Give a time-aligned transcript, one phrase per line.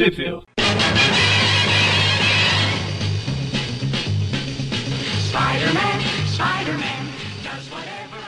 [0.00, 0.16] Trip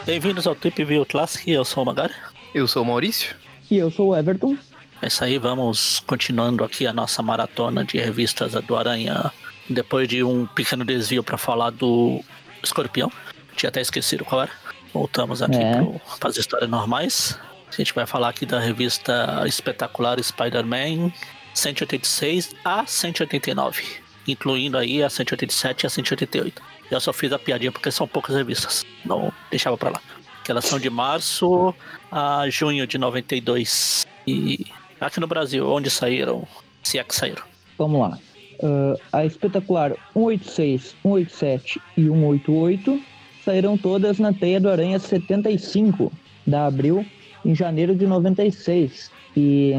[0.04, 2.12] Bem-vindos ao Trip View Classic, eu sou o Magari.
[2.54, 3.34] Eu sou o Maurício.
[3.70, 4.54] E eu sou o Everton.
[5.00, 9.32] É isso aí, vamos continuando aqui a nossa maratona de revistas do Aranha.
[9.66, 12.22] Depois de um pequeno desvio para falar do
[12.62, 13.10] Escorpião.
[13.56, 14.52] Tinha até esquecido qual era.
[14.92, 15.80] Voltamos aqui É.
[16.20, 17.40] para as histórias normais.
[17.66, 21.10] A gente vai falar aqui da revista espetacular Spider-Man
[21.54, 23.82] 186 a 189,
[24.26, 26.62] incluindo aí a 187 e a 188.
[26.90, 30.00] Eu só fiz a piadinha porque são poucas revistas, não deixava pra lá.
[30.44, 31.74] Que elas são de março
[32.10, 34.06] a junho de 92.
[34.26, 34.66] E
[35.00, 36.46] aqui no Brasil, onde saíram,
[36.82, 37.42] se é que saíram.
[37.78, 38.18] Vamos lá.
[38.62, 43.02] Ah, a espetacular 186, 187 e 188
[43.44, 46.12] saíram todas na Teia do Aranha 75
[46.46, 47.04] da Abril
[47.44, 49.10] em janeiro de 96.
[49.36, 49.72] E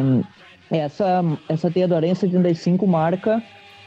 [0.80, 3.42] essa, essa Teia do Aranha 75 marca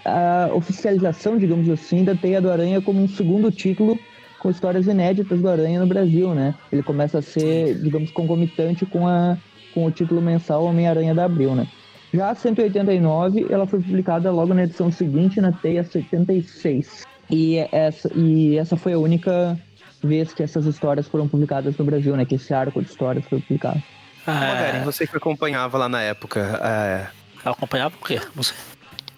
[0.04, 3.98] a oficialização, digamos assim, da Teia do Aranha como um segundo título
[4.38, 6.54] com histórias inéditas do Aranha no Brasil, né?
[6.70, 9.36] Ele começa a ser, digamos, concomitante com, a,
[9.74, 11.66] com o título mensal Homem-Aranha da Abril, né?
[12.14, 17.04] Já a 189, ela foi publicada logo na edição seguinte, na Teia 76.
[17.28, 19.58] E essa, e essa foi a única
[20.02, 22.24] vez que essas histórias foram publicadas no Brasil, né?
[22.24, 23.82] Que esse arco de histórias foi publicado.
[24.26, 26.60] Magaren, É, você que acompanhava lá na época.
[26.62, 27.06] É...
[27.44, 28.20] eu acompanhava o quê?
[28.34, 28.52] Você?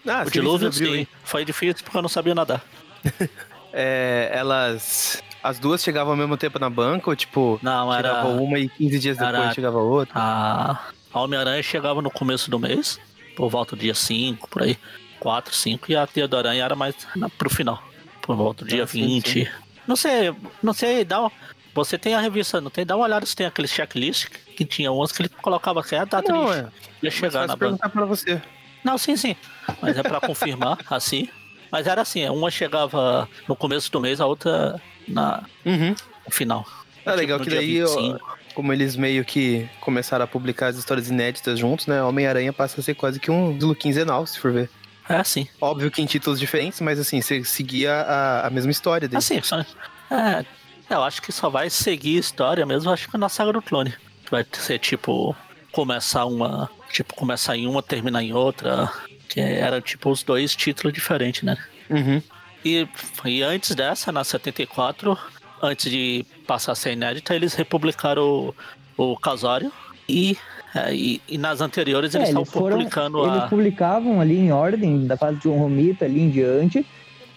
[0.07, 0.95] Ah, o dilúvio, sim.
[0.95, 1.09] hein?
[1.25, 2.63] Foi difícil porque eu não sabia nadar.
[3.73, 5.23] É, elas.
[5.43, 8.09] As duas chegavam ao mesmo tempo na banca, ou tipo, Não, era.
[8.09, 10.15] chegava uma e 15 dias depois era- chegava outra?
[10.19, 10.81] A,
[11.13, 12.99] a Homem-Aranha chegava no começo do mês,
[13.37, 14.77] por volta do dia 5, por aí.
[15.21, 17.83] 4, 5, e a Teia do Aranha era mais na, pro final.
[18.23, 19.51] Por volta do dia Ah, sim, 20.
[19.87, 21.31] Não sei, não sei, dá um-
[21.75, 22.85] Você tem a revista, não tem?
[22.87, 24.29] Dá uma olhada se tem aquele checklist
[24.59, 26.61] que tinha umas que ele colocava é a data Não, de é.
[26.63, 28.43] ia Mas chegar na perguntar pra você.
[28.83, 29.37] Não, sim, sim.
[29.81, 31.29] Mas é pra confirmar, assim.
[31.71, 35.95] Mas era assim, uma chegava no começo do mês, a outra na, Uhum.
[36.27, 36.67] no final.
[37.07, 38.39] É legal no que daí, 25.
[38.53, 42.03] como eles meio que começaram a publicar as histórias inéditas juntos, né?
[42.03, 44.69] Homem-Aranha passa a ser quase que um look quinzenal, se for ver.
[45.09, 45.47] É assim.
[45.61, 49.19] Óbvio que em títulos diferentes, mas assim, você seguia a, a mesma história dele.
[49.19, 49.61] Assim, só,
[50.11, 50.45] é,
[50.91, 53.95] eu acho que só vai seguir a história mesmo, acho que na saga do clone.
[54.31, 55.35] Vai ser tipo,
[55.73, 56.71] começar uma.
[56.91, 58.91] Tipo, começar em uma, terminar em outra.
[59.29, 61.57] Que era tipo os dois títulos diferentes, né?
[61.91, 62.23] Uhum.
[62.65, 62.89] E,
[63.27, 65.17] e antes dessa, na 74,
[65.63, 68.55] antes de passar a ser inédita, eles republicaram
[68.97, 69.71] o, o Casório.
[70.09, 70.37] E,
[70.75, 73.47] é, e, e nas anteriores eles É, estavam eles foram, publicando eles a.
[73.49, 76.87] publicavam ali em ordem, da fase de John Romita ali em diante.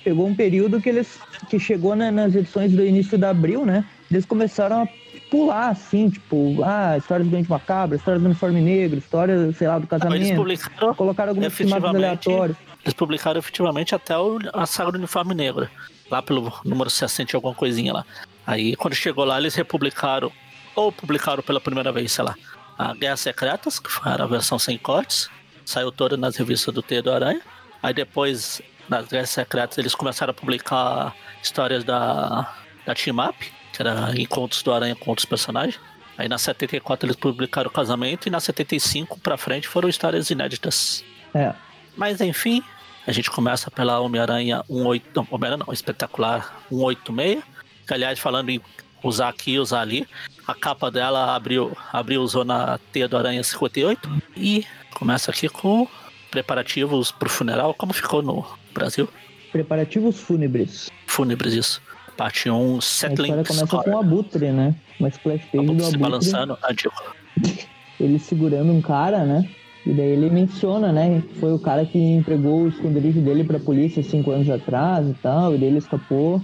[0.03, 1.19] Chegou um período que eles
[1.49, 3.85] que chegou na- nas edições do início de abril, né?
[4.09, 4.87] Eles começaram a
[5.31, 9.75] pular assim, tipo, ah, histórias do Dente Macabro, histórias do Uniforme Negro, história, sei lá,
[9.79, 10.35] do eles casamento.
[10.35, 12.57] publicaram Colocaram alguns temas efetivamente aleatórios.
[12.83, 15.67] Eles publicaram efetivamente até o- a saga do uniforme negro.
[16.11, 18.05] Lá pelo número 60 e alguma coisinha lá.
[18.45, 20.29] Aí quando chegou lá, eles republicaram,
[20.75, 22.35] ou publicaram pela primeira vez, sei lá,
[22.77, 25.29] a Guerras Secretas, que foi a versão sem cortes.
[25.63, 27.39] Saiu toda nas revistas do T do Aranha.
[27.81, 32.51] Aí depois, nas Guerras Secretas, eles começaram a publicar histórias da,
[32.85, 33.35] da Team Up,
[33.71, 35.79] que era encontros do Aranha com outros personagens.
[36.17, 41.03] Aí na 74 eles publicaram o casamento e na 75 pra frente foram histórias inéditas.
[41.33, 41.53] É.
[41.95, 42.61] Mas enfim,
[43.05, 45.09] a gente começa pela Homem-Aranha 18.
[45.15, 47.43] Não, Homem-Aranha não, espetacular 186.
[47.87, 48.61] Que aliás, falando em
[49.03, 50.07] usar aqui e usar ali,
[50.47, 54.21] a capa dela abriu, abriu usou na Teia do Aranha 58.
[54.37, 55.87] E começa aqui com
[56.29, 59.09] preparativos pro funeral, como ficou no Brasil.
[59.51, 60.89] Preparativos fúnebres.
[61.07, 61.81] Fúnebres, isso.
[62.21, 63.83] Parte 1, A Settling história começa Score.
[63.85, 64.75] com o Abutre, né?
[64.99, 65.97] Uma splash page do Se Abutre.
[65.97, 66.69] balançando, ah,
[67.99, 69.49] ele segurando um cara, né?
[69.85, 71.23] E daí ele menciona, né?
[71.39, 75.55] Foi o cara que entregou o esconderijo dele pra polícia cinco anos atrás e tal,
[75.55, 76.39] e daí ele escapou.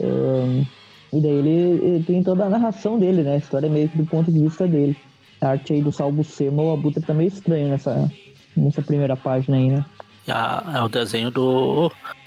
[0.00, 0.64] Ahn,
[1.12, 1.50] e daí ele,
[1.86, 3.34] ele tem toda a narração dele, né?
[3.34, 4.96] A história é meio que do ponto de vista dele.
[5.40, 8.10] A arte aí do Salvo Sema, o Abutre tá meio estranho nessa,
[8.56, 9.84] nessa primeira página aí, né?
[10.28, 11.86] A- é o desenho do.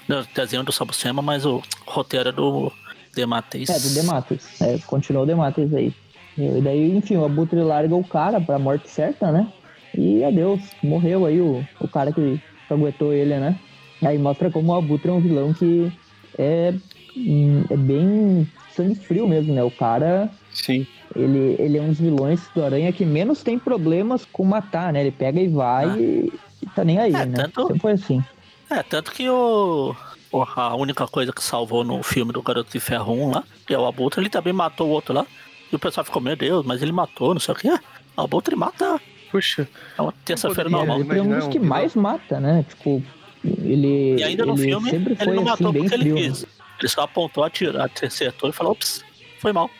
[0.09, 2.69] O desenho do Sabucema, mas o roteiro é do
[3.13, 3.69] Demateis.
[3.69, 4.62] É, do Demates.
[4.62, 5.94] É, continua o Demates aí.
[6.38, 9.48] E daí, enfim, o Abutre larga o cara pra morte certa, né?
[9.95, 13.56] E adeus, morreu aí o, o cara que aguentou ele, né?
[14.04, 15.92] Aí mostra como o Abutre é um vilão que
[16.38, 16.74] é,
[17.15, 19.63] hum, é bem sangue frio mesmo, né?
[19.63, 20.88] O cara, Sim.
[21.16, 25.01] ele, ele é um dos vilões do Aranha que menos tem problemas com matar, né?
[25.01, 25.98] Ele pega e vai Ah.
[26.00, 26.33] e,
[26.63, 27.36] e tá nem aí, É, né?
[27.44, 28.24] tanto- Sempre foi assim.
[28.71, 29.95] É, tanto que o.
[30.33, 33.77] A única coisa que salvou no filme do Garoto de Ferro 1 lá, que é
[33.77, 35.25] o Abutre, ele também matou o outro lá.
[35.71, 37.69] E o pessoal ficou, meu Deus, mas ele matou, não sei o que.
[37.69, 39.00] O Abutre mata
[39.33, 39.68] Puxa.
[39.97, 41.00] É uma terça-feira normal.
[41.00, 41.06] né?
[41.09, 41.69] Ele é um dos um que vilão.
[41.75, 42.63] mais mata, né?
[42.69, 43.01] Tipo,
[43.44, 46.15] ele, E ainda no ele filme, sempre ele foi não assim, matou porque ele frio.
[46.15, 46.21] né?
[46.21, 46.45] quis.
[46.80, 49.03] Ele só apontou, atirou, acertou e falou, ops,
[49.39, 49.71] foi mal.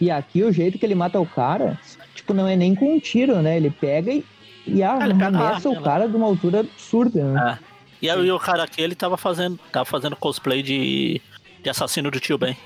[0.00, 1.78] E aqui o jeito que ele mata o cara,
[2.14, 3.56] tipo, não é nem com um tiro, né?
[3.56, 4.24] Ele pega e,
[4.66, 7.58] e ele arremessa o cara de uma altura absurda, né?
[7.62, 7.65] É.
[8.06, 11.20] E aí o cara aqui, ele tava fazendo, tava fazendo cosplay de,
[11.62, 12.56] de assassino do tio Ben.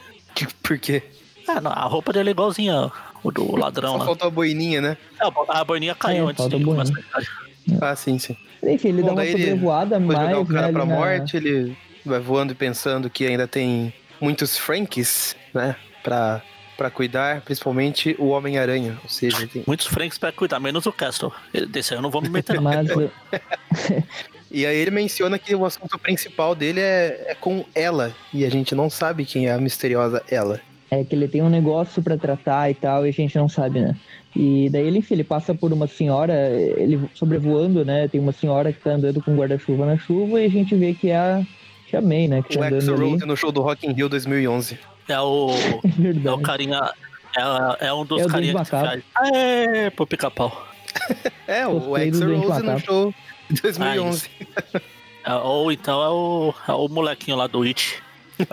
[0.63, 1.03] Por quê?
[1.49, 2.91] É, não, a roupa dele é igualzinha
[3.23, 4.05] o do ladrão Só lá.
[4.05, 4.97] faltou a boininha, né?
[5.21, 7.91] É, a boininha caiu É, antes de a começar a.
[7.91, 8.37] Ah, sim, sim.
[8.63, 10.91] Enfim, ele Bom, dá uma ele sobrevoada de mais, jogar o cara né, pra ali
[10.91, 15.75] na- morte, ele vai voando e pensando que ainda tem muitos Franks, né?
[16.03, 16.41] Pra,
[16.77, 18.99] pra cuidar, principalmente o Homem-Aranha.
[19.03, 19.63] Ou seja, tem...
[19.67, 21.31] Muitos franks pra cuidar, menos o Castle.
[21.53, 22.59] Ele- Desse aí eu não vou me meter.
[22.61, 22.87] Mas
[24.51, 28.13] E aí ele menciona que o assunto principal dele é, é com ela.
[28.35, 30.61] E a gente não sabe quem é a misteriosa ela.
[30.91, 33.81] é que ele tem um negócio pra tratar e tal, e a gente não sabe,
[33.81, 33.97] né?
[34.35, 36.35] E daí ele, enfim, ele passa por uma senhora,
[36.77, 38.09] ele sobrevoando, né?
[38.09, 41.11] Tem uma senhora que tá andando com guarda-chuva na chuva e a gente vê que
[41.11, 41.43] é a,
[41.89, 42.43] que é a May, né?
[42.43, 44.79] Que O tá Axl andando no show do Rock in Rio 2011.
[45.09, 46.93] É o, É é o carinha,
[47.37, 49.03] é, é um dos É o carinhas que faz.
[49.33, 50.67] É, pro pica-pau.
[51.47, 53.15] É, o Dente Rose no show
[53.63, 54.29] 2011.
[55.25, 58.03] É, ou então é o, é o molequinho lá do It.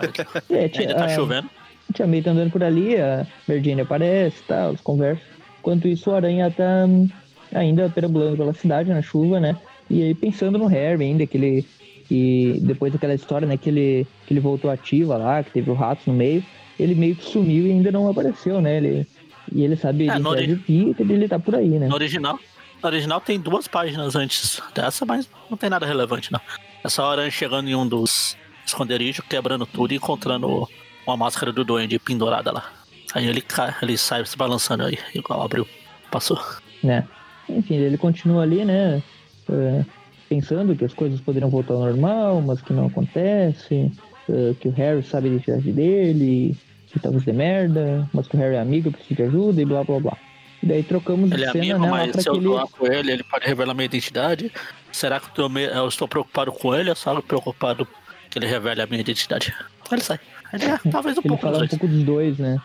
[0.50, 1.48] É, tia, Ainda tá a- chovendo.
[1.88, 5.24] a Tia May tá andando por ali, a Virginia aparece e tal, eles conversam.
[5.60, 7.08] Enquanto isso, o Aranha tá hum,
[7.54, 9.56] ainda perambulando pela cidade na chuva, né?
[9.88, 11.66] E aí pensando no Harry ainda, que ele.
[12.06, 15.74] Que depois daquela história, né, que ele, que ele voltou ativa lá, que teve o
[15.74, 16.42] rato no meio,
[16.80, 18.78] ele meio que sumiu e ainda não apareceu, né?
[18.78, 19.06] Ele,
[19.52, 21.86] e ele sabe É, a no ori- Peter, ele tá por aí, né?
[21.86, 22.38] No original,
[22.82, 26.40] original tem duas páginas antes dessa, mas não tem nada relevante, não.
[26.84, 30.68] É só a aranha chegando em um dos esconderijos, quebrando tudo e encontrando
[31.06, 32.70] uma máscara do Duende pendurada lá.
[33.14, 35.66] Aí ele cai, ele sai se balançando aí, igual abriu.
[36.10, 36.38] Passou.
[36.82, 37.06] né?
[37.48, 39.02] Enfim, ele continua ali, né?
[39.50, 39.84] é,
[40.28, 43.90] pensando que as coisas poderiam voltar ao normal, mas que não acontece,
[44.28, 48.38] é, que o Harry sabe a identidade dele, que talvez dê merda, mas que o
[48.38, 50.18] Harry é amigo, precisa de ajuda e blá blá blá.
[50.62, 51.90] E daí trocamos Ele de é cena, amigo, né?
[51.90, 52.48] Lá mas se eu aquele.
[52.48, 54.52] falar com ele, ele pode revelar minha identidade.
[54.90, 57.86] Será que eu, me- eu estou preocupado com ele ou só preocupado
[58.30, 59.54] que ele revele a minha identidade?
[59.90, 60.18] Ele sai.
[60.52, 62.58] Ele é, talvez um Ele pouco fala dos um pouco dos dois, né?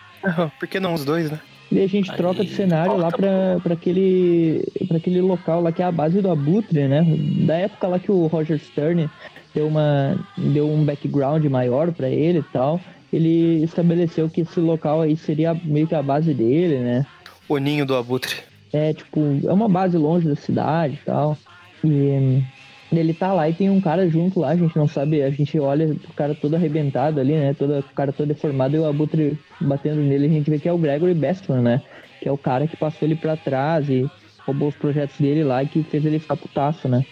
[0.59, 1.39] Por que não os dois, né?
[1.71, 5.71] E a gente Aí, troca de cenário lá pra, pra, aquele, pra aquele local lá
[5.71, 7.03] que é a base do Abutre, né?
[7.45, 9.09] Da época lá que o Roger Stern
[9.55, 12.79] deu, uma, deu um background maior pra ele e tal,
[13.11, 17.05] ele estabeleceu que esse local aí seria meio que a base dele, né?
[17.47, 18.35] O ninho do abutre.
[18.71, 21.37] É, tipo, é uma base longe da cidade e tal.
[21.83, 22.43] E hum,
[22.91, 25.59] ele tá lá e tem um cara junto lá, a gente não sabe, a gente
[25.59, 27.53] olha o cara todo arrebentado ali, né?
[27.53, 30.73] Todo, o cara todo deformado e o abutre batendo nele, a gente vê que é
[30.73, 31.81] o Gregory Bestman, né?
[32.21, 34.09] Que é o cara que passou ele pra trás e
[34.45, 37.05] roubou os projetos dele lá e que fez ele ficar putaço, né?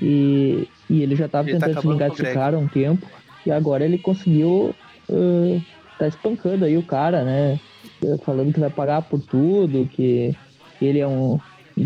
[0.00, 2.68] E, e ele já tava Ele tá tentando se acabando vingar desse cara há um
[2.68, 3.06] tempo.
[3.46, 4.74] E agora ele conseguiu
[5.10, 5.60] ah,
[5.98, 7.58] tá espancando aí o cara, né?
[8.24, 10.38] Falando que vai pagar por tudo, que
[10.80, 11.40] ele é um.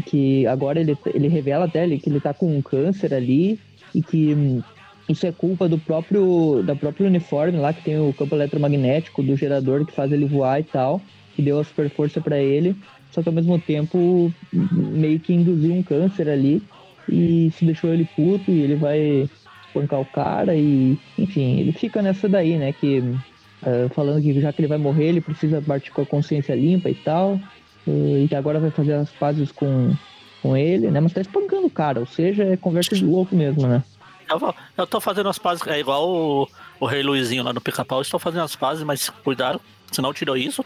[0.07, 3.63] que agora ele, ele revela até que ele tá com um câncer ali
[3.95, 4.63] e que hum,
[5.09, 9.37] isso é culpa do próprio da próprio uniforme lá que tem o campo eletromagnético do
[9.37, 12.79] gerador que faz ele voar e tal, que deu a super força para ele,
[13.11, 14.69] só que ao mesmo tempo hum,
[15.01, 16.69] meio que induziu um câncer ali
[17.09, 19.31] e se deixou ele puto e ele vai
[19.65, 23.01] espancar o cara e enfim, ele fica nessa daí, né, que
[23.63, 26.89] ah, falando que já que ele vai morrer, ele precisa partir com a consciência limpa
[26.91, 27.39] e tal.
[27.87, 29.95] eh, e que agora vai fazer as pazes com,
[30.43, 31.01] com ele, né?
[31.01, 33.83] Mas tá espancando o cara, ou seja, é conversa de louco mesmo, né?
[34.31, 36.49] Eu, vou- eu tô fazendo as pazes, é igual o,
[36.81, 40.37] o Rei Luizinho lá no pica-pau, estou fazendo as pazes, mas cuidado, se não tirou
[40.37, 40.65] isso.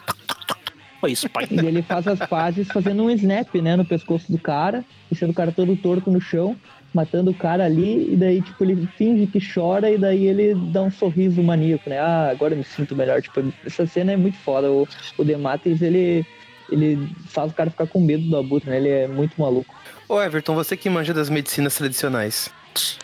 [1.00, 1.46] Foi isso, pai.
[1.50, 5.34] E ele faz as pazes fazendo um snap, né, no pescoço do cara, deixando o
[5.34, 6.56] cara todo torto no chão,
[6.96, 10.82] matando o cara ali, e daí, tipo, ele finge que chora, e daí ele dá
[10.82, 11.98] um sorriso maníaco, né?
[12.00, 13.20] Ah, agora eu me sinto melhor.
[13.20, 14.70] Tipo, essa cena é muito foda.
[14.70, 14.88] O,
[15.18, 16.24] o Dematis, ele,
[16.70, 18.78] ele faz o cara ficar com medo do Abutre, né?
[18.78, 19.74] Ele é muito maluco.
[20.08, 22.50] Ô Everton, você que manja das medicinas tradicionais.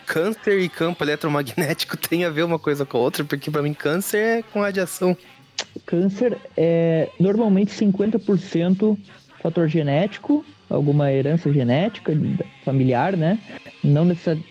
[0.05, 3.23] Câncer e campo eletromagnético tem a ver uma coisa com a outra?
[3.23, 5.15] Porque pra mim câncer é com radiação.
[5.85, 8.97] Câncer é normalmente 50%
[9.41, 12.13] fator genético, alguma herança genética
[12.65, 13.37] familiar, né?
[13.83, 14.05] Não,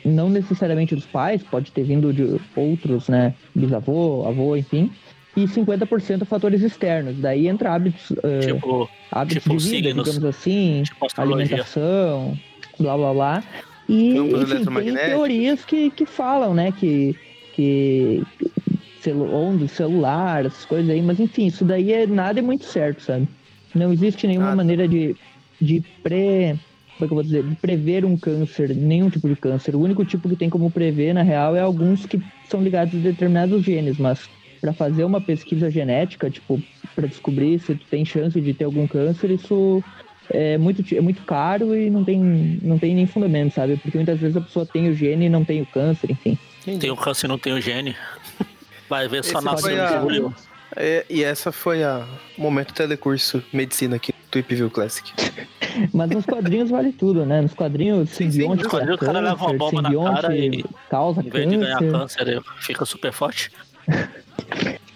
[0.05, 3.35] não necessariamente dos pais, pode ter vindo de outros, né?
[3.55, 4.91] Bisavô, avô, enfim.
[5.37, 7.17] E 50% fatores externos.
[7.19, 10.05] Daí entra hábitos, eh, Tipo, hábitos tipo de vida, signos.
[10.11, 12.37] digamos assim, tipo alimentação,
[12.79, 13.45] blá blá blá.
[13.89, 17.17] E enfim, tem teorias que, que falam, né, que,
[17.55, 18.23] que
[19.01, 23.03] celu onda celular, essas coisas aí, mas enfim, isso daí é nada é muito certo,
[23.03, 23.27] sabe?
[23.75, 24.57] Não existe nenhuma Nada.
[24.57, 25.17] maneira de,
[25.63, 26.57] de pré
[26.99, 29.75] como é que eu vou dizer, de prever um câncer, nenhum tipo de câncer.
[29.75, 32.99] O único tipo que tem como prever, na real, é alguns que são ligados a
[32.99, 34.29] determinados genes, mas
[34.61, 36.63] para fazer uma pesquisa genética, tipo,
[36.95, 39.83] para descobrir se tu tem chance de ter algum câncer, isso
[40.31, 42.21] é muito, é muito caro e não tem,
[42.63, 43.77] não tem nem fundamento, sabe?
[43.79, 46.39] Porque muitas vezes a pessoa tem o gene e não tem o câncer, enfim.
[46.79, 47.97] Tem o câncer e não tem o gene.
[48.89, 50.33] Vai ver só Esse nasceu a- julho.
[50.77, 55.11] É, e essa foi a momento telecurso medicina aqui do Tweep View Classic.
[55.93, 57.41] Mas nos quadrinhos vale tudo, né?
[57.41, 60.37] Nos quadrinhos, Sim, sim, simbionte nos quadrinhos o cara leva uma câncer, bomba na cara
[60.37, 61.93] e- causa Em vez de ganhar câncer.
[61.99, 63.51] câncer, ele fica super forte.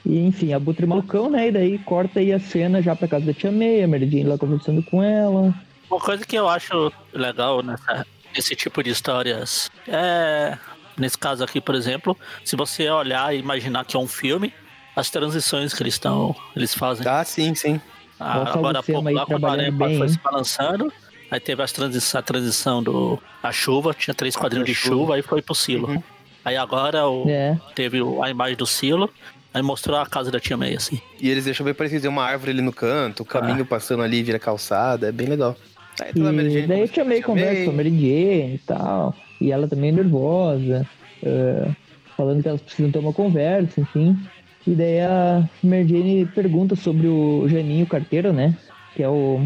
[0.08, 1.48] E enfim, a Butre malucão, né?
[1.48, 4.22] E daí corta aí a cena já pra casa da Tia May, a Mary Jane
[4.22, 5.52] lá conversando com ela.
[5.90, 10.56] Uma coisa que eu acho legal nessa, nesse tipo de histórias é.
[10.96, 14.54] Nesse caso aqui, por exemplo, se você olhar e imaginar que é um filme,
[14.96, 16.34] as transições que eles estão.
[16.56, 17.06] Eles fazem.
[17.06, 17.80] Ah, sim, sim.
[18.18, 20.12] Ah, Nossa, agora há pouco aí lá quando trabalhando Aranha bem, foi hein?
[20.12, 20.92] se balançando.
[21.30, 23.18] Aí teve as transi a transição do.
[23.42, 24.94] A chuva, tinha três quadrinhos de chuva.
[24.96, 25.88] chuva, aí foi pro silo.
[25.90, 26.02] Uhum.
[26.44, 27.58] Aí agora o, É.
[27.74, 29.10] teve a imagem do silo,
[29.52, 31.00] aí mostrou a casa da tia May, assim.
[31.20, 33.66] E eles deixam bem parecido, tem uma árvore ali no canto, o caminho Ah.
[33.66, 35.56] passando ali vira calçada, é bem legal.
[36.00, 37.90] Aí tá lá a Mary E daí a May com a conversa com a Mary
[37.90, 39.14] Jane e tal.
[39.40, 40.86] E ela também é nervosa.
[41.22, 41.68] é,
[42.16, 44.16] falando que elas precisam ter uma conversa, enfim.
[44.66, 48.56] E daí a Mary Jane pergunta sobre o Janinho Carteiro, né?
[48.94, 49.40] Que é o,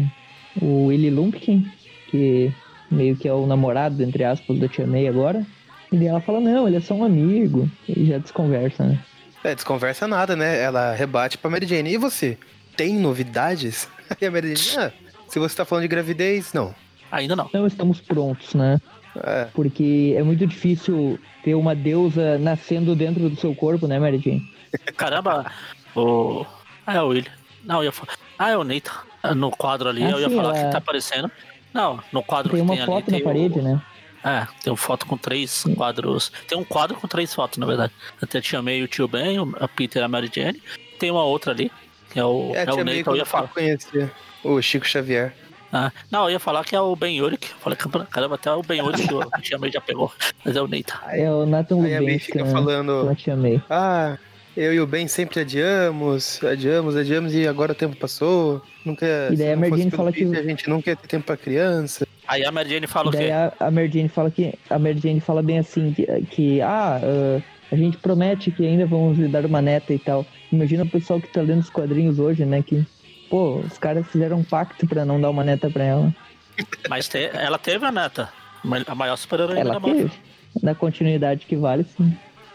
[0.61, 1.69] o Willy Lumpkin,
[2.09, 2.51] que
[2.89, 5.45] meio que é o namorado, entre aspas, da Tia May agora.
[5.91, 7.69] E daí ela fala, não, ele é só um amigo.
[7.87, 8.99] E já desconversa, né?
[9.43, 10.61] É, desconversa nada, né?
[10.61, 11.93] Ela rebate pra Mary Jane.
[11.93, 12.37] E você?
[12.75, 13.87] Tem novidades?
[14.09, 14.91] Aí a Mary Jane, ah,
[15.27, 16.73] se você tá falando de gravidez, não.
[17.11, 17.49] Ainda não.
[17.53, 18.79] Não estamos prontos, né?
[19.23, 24.19] É, Porque é muito difícil ter uma deusa nascendo dentro do seu corpo, né, Mary
[24.19, 24.50] Jane?
[24.97, 25.51] Caramba,
[25.95, 26.45] o.
[26.85, 27.31] Ah, é o William.
[27.63, 28.13] Não, eu ia falar.
[28.37, 28.91] Ah, é o Nathan.
[29.35, 31.31] No quadro ali, Ah, eu ia sim, falar ela- que tá aparecendo.
[31.73, 33.11] Não, no quadro Tem que uma tem foto ali.
[33.11, 33.61] na tem parede, o...
[33.63, 33.81] né?
[34.23, 36.31] É, tem uma foto com três quadros.
[36.47, 37.93] Tem um quadro com três fotos, na verdade.
[38.21, 40.61] Até te chamei o tio Ben, o- a Peter e a Mary Jane.
[40.99, 41.71] Tem uma outra ali,
[42.11, 43.47] que é o, é é o Nathan, eu ia eu falar.
[43.47, 44.11] conhecer
[44.43, 45.33] o Chico Xavier.
[45.73, 47.47] Ah, não, eu ia falar que é o Ben Yurik.
[47.61, 47.77] Falei,
[48.09, 50.11] caramba, até o Ben Yurik que a tia May já pegou.
[50.43, 50.99] Mas é o Nathan.
[51.07, 52.51] É o Nathan Aí a fica né?
[52.51, 53.61] falando, Eu te amei.
[53.69, 54.17] ah,
[54.55, 58.61] eu e o Ben sempre adiamos, adiamos, adiamos e agora o tempo passou.
[58.85, 62.07] Nunca, E daí a pelo fala que- A gente nunca ia ter tempo pra criança.
[62.27, 63.31] Aí a Mary Jane fala o E daí quê?
[63.31, 66.99] a, a Mary Jane fala que a Mary Jane fala bem assim que, que ah,
[67.03, 67.41] ah,
[67.71, 70.25] a gente promete que ainda vamos lhe dar uma neta e tal.
[70.51, 72.61] Imagina o pessoal que tá lendo os quadrinhos hoje, né?
[72.63, 72.85] Que
[73.29, 76.15] pô, os caras fizeram um pacto pra não dar uma neta pra ela.
[76.89, 78.29] Mas te- ela teve a neta.
[78.87, 80.09] A maior super-heroína da Marvel.
[80.61, 82.13] Na continuidade que vale, sim.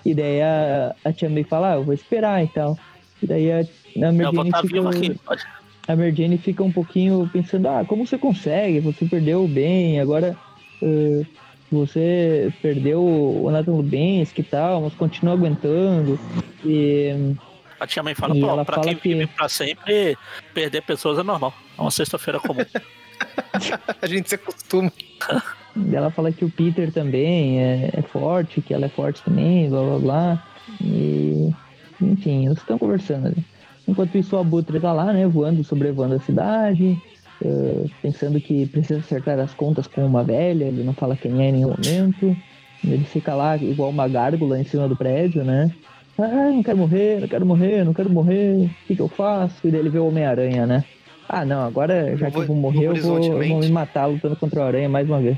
[0.08, 2.78] E daí a, a Tia May fala, ah, eu vou esperar e tal.
[3.22, 5.14] E daí a, a estar fica, vivo aqui.
[5.25, 5.44] Pode.
[5.88, 8.78] a Mary Jane fica um pouquinho pensando, ah, como você consegue?
[8.80, 10.36] Você perdeu bem, agora
[10.82, 11.25] eh,
[11.72, 16.18] você perdeu o Nathan Lubensky e tal, mas continua aguentando.
[16.64, 17.34] E
[17.80, 20.16] A tia mãe fala, E pô, pra fala quem que- vive pra sempre,
[20.54, 21.52] perder pessoas é normal.
[21.76, 22.64] É uma sexta-feira comum.
[24.02, 24.92] A gente se acostuma.
[25.92, 29.83] ela fala que o Peter também é, é forte, que ela é forte também, blá
[29.83, 30.42] blá blá.
[30.80, 31.52] E
[32.00, 33.45] enfim, eles estão conversando ali.
[33.87, 36.99] Enquanto isso, o Abutre tá lá, né, voando, sobrevoando a cidade,
[37.42, 41.49] eh, pensando que precisa acertar as contas com uma velha, ele não fala quem é
[41.49, 42.37] em nenhum momento.
[42.85, 45.71] Ele fica lá igual uma gárgula em cima do prédio, né?
[46.18, 49.66] Ah, não quero morrer, não quero morrer, não quero morrer, o que, que eu faço?
[49.66, 50.85] E daí ele vê o Homem-Aranha, né?
[51.28, 54.37] Ah, não, agora já que eu vou morrer, eu vou, eu vou me matar lutando
[54.37, 55.37] contra o Aranha mais uma vez.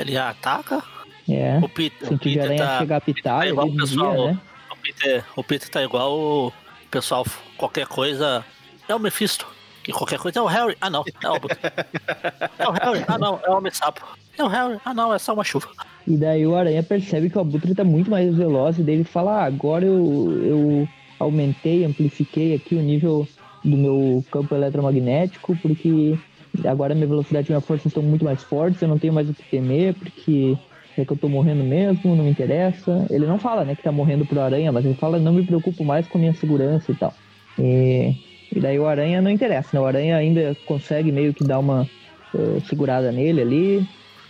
[0.00, 0.82] Ele ataca,
[1.28, 2.78] É, o Peter, o Peter tá...
[2.78, 4.40] chegar a pitar, tá igual o pessoal, dizia, né?
[4.70, 6.52] O Peter, o Peter tá igual o
[6.90, 7.26] pessoal,
[7.56, 8.44] qualquer coisa.
[8.88, 9.46] É o Mephisto.
[9.82, 10.76] Que qualquer coisa é o Harry.
[10.80, 11.04] Ah, não.
[11.22, 11.36] É o,
[12.58, 13.04] é o Harry.
[13.06, 13.40] Ah, não.
[13.44, 14.04] É o Homem-Sapo.
[14.36, 14.80] É o Harry.
[14.84, 15.14] Ah, não.
[15.14, 15.68] É só uma chuva.
[16.06, 19.04] E daí o Aranha percebe que o Abutre tá muito mais veloz e daí ele
[19.04, 20.88] fala, ah, agora eu, eu
[21.20, 23.28] aumentei, amplifiquei aqui o nível
[23.64, 26.18] do meu campo eletromagnético, porque
[26.64, 29.34] agora minha velocidade e minha força estão muito mais fortes, eu não tenho mais o
[29.34, 30.56] que temer, porque
[30.98, 33.06] é que eu tô morrendo mesmo, não me interessa.
[33.10, 35.84] Ele não fala, né, que tá morrendo pro Aranha, mas ele fala, não me preocupo
[35.84, 37.12] mais com a minha segurança e tal.
[37.58, 38.14] E,
[38.54, 39.80] e daí o Aranha não interessa, né?
[39.80, 41.86] O Aranha ainda consegue meio que dar uma
[42.34, 43.86] eh, segurada nele ali.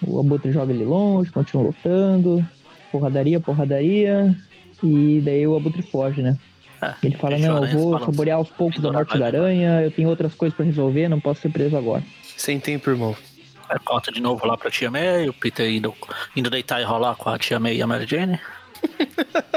[0.06, 2.45] O Abutre joga ele longe, continua lutando.
[2.90, 4.35] Porradaria, porradaria.
[4.83, 6.37] E daí o Abutre foge, né?
[7.02, 9.26] Ele fala, não, eu se vou saborear aos poucos a morte da né?
[9.26, 12.02] aranha, eu tenho outras coisas pra resolver, não posso ser preso agora.
[12.37, 13.16] Sem tempo, irmão.
[13.68, 15.92] Aí corta de novo lá pra tia May, o Peter indo,
[16.37, 18.38] indo deitar e rolar com a tia May e a Mary Jane.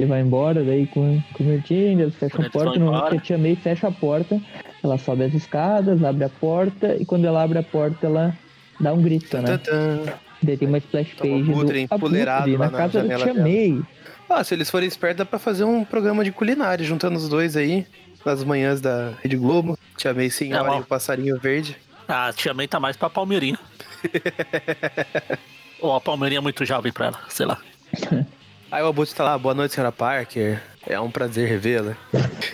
[0.00, 3.10] Ele vai embora, daí com, com o Mertin, eles fecham Quando a porta, no momento
[3.10, 4.40] que a Tia May fecha a porta,
[4.82, 8.34] ela sobe as escadas, abre a porta, e quando ela abre a porta, ela
[8.80, 9.60] dá um grito, né?
[10.42, 13.86] Daí tem uma splash Toma page Butre do Abutre, na na casa janela Tia dela.
[14.30, 17.56] Ah, se eles forem espertos, dá pra fazer um programa de culinária, juntando os dois
[17.56, 17.84] aí,
[18.24, 19.76] nas manhãs da Rede Globo.
[19.96, 21.76] Tia May Senhora É, e o Passarinho Verde.
[22.06, 23.58] Ah, tia May tá mais pra Palmeirinha.
[25.80, 27.58] Ou a Palmeirinha é muito jovem pra ela, sei lá.
[28.70, 30.62] Aí o Abutre tá lá, boa noite, senhora Parker.
[30.86, 31.96] É um prazer revê-la.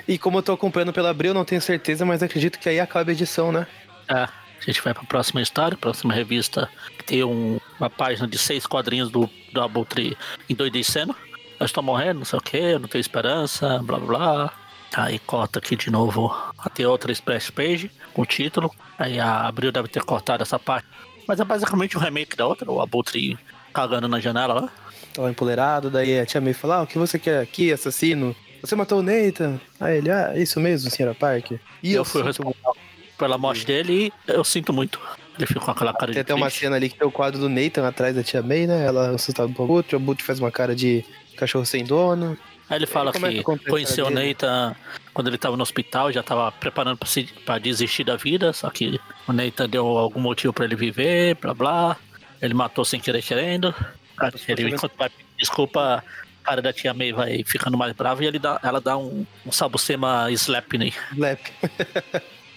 [0.08, 3.10] E como eu tô acompanhando pela Abril, não tenho certeza, mas acredito que aí acaba
[3.10, 3.66] a edição, né?
[4.08, 4.30] É, a
[4.64, 9.10] gente vai pra próxima história, próxima revista, que tem um- uma página de seis quadrinhos
[9.10, 10.16] do, do Abutre
[10.48, 11.14] endoidecendo.
[11.58, 14.52] Eu estou morrendo, não sei o que, eu não tenho esperança, blá blá blá.
[14.94, 18.70] Aí corta aqui de novo até outra splash page com o título.
[18.98, 20.86] Aí a Abril deve ter cortado essa parte.
[21.26, 23.38] Mas é basicamente um remake da outra, o Abutre
[23.72, 24.72] cagando na janela lá.
[25.18, 28.36] Lá empoleirado, daí a tia May fala, ah, o que você quer aqui, assassino?
[28.60, 29.58] Você matou o Nathan?
[29.80, 31.58] Aí ele, ah, isso mesmo, senhora Parker.
[31.82, 32.76] E eu eu fui o responsável
[33.18, 35.00] pela morte dele e eu sinto muito.
[35.36, 37.38] Ele fica com aquela cara Tem de até uma cena ali que tem o quadro
[37.40, 38.84] do Nathan atrás da tia May, né?
[38.86, 41.04] Ela assustada pro Abutre, o Abutre faz uma cara de
[41.36, 42.36] cachorro sem dono.
[42.68, 44.10] Aí ele fala Como é que que conheceu o?
[44.10, 44.74] Nathan
[45.14, 48.68] quando ele tava no hospital, já tava preparando pra, se, pra desistir da vida, só
[48.68, 51.96] que o Nathan deu algum motivo pra ele viver, blá blá.
[52.42, 53.74] Ele matou sem querer querendo.
[54.18, 56.02] Aí Ele, enquanto vai pedir desculpa,
[56.44, 59.24] a cara da tia May vai ficando mais brava e ele dá, ela dá um,
[59.46, 61.40] um sabucema slap nele, Lep.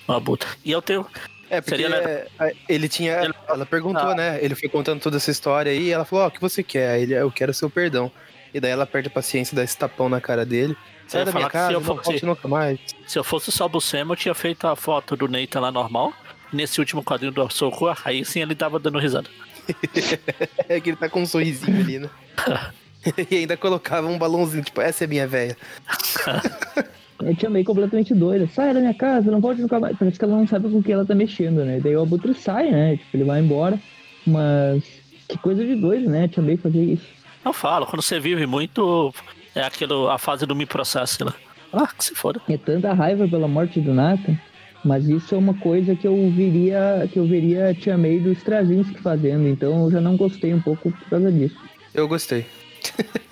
[0.08, 0.50] no abutre.
[0.66, 1.06] E eu tenho.
[1.50, 1.96] É, porque Seria
[2.40, 3.24] é, ele tinha.
[3.24, 4.16] Ele- Ela perguntou, Ah.
[4.16, 4.40] né?
[4.44, 7.00] Ele foi contando toda essa história aí e ela falou: Ó, o que você quer?
[7.00, 8.12] Ele, eu quero seu perdão.
[8.54, 10.76] E daí ela perde a paciência, dá esse tapão na cara dele.
[11.08, 12.80] Sai da minha falar que se casa, eu não fosse- volte nunca mais.
[13.08, 16.14] Se eu fosse só o Sam, eu tinha feito a foto do Nathan lá normal.
[16.52, 19.30] Nesse último quadrinho do Soco, aí sim ele tava dando risada.
[20.68, 22.10] É que ele tá com um sorrisinho ali, né?
[23.32, 25.56] e ainda colocava um balãozinho, tipo, essa é minha véia.
[26.26, 28.48] A Tia May completamente doida.
[28.54, 29.98] Sai da minha casa, não volte nunca mais.
[29.98, 31.80] Parece que ela não sabe com o que ela tá mexendo, né?
[31.82, 32.98] Daí o Abutre sai, né?
[32.98, 33.80] Tipo, ele vai embora.
[34.26, 34.84] Mas
[35.28, 36.26] que coisa de doido, né?
[36.26, 37.06] A Tia May fazer isso.
[37.46, 39.14] Eu falo, quando você vive muito,
[39.56, 41.34] é aquilo, a fase do me processo lá.
[41.72, 42.42] Ah, que se foda.
[42.50, 44.38] É tanta raiva pela morte do Nathan.
[44.84, 48.32] Mas isso é uma coisa que eu viria, que eu veria a Tia May do
[48.32, 49.48] Straczynski fazendo.
[49.48, 51.58] Então eu já não gostei um pouco por causa disso.
[51.94, 52.46] Eu gostei.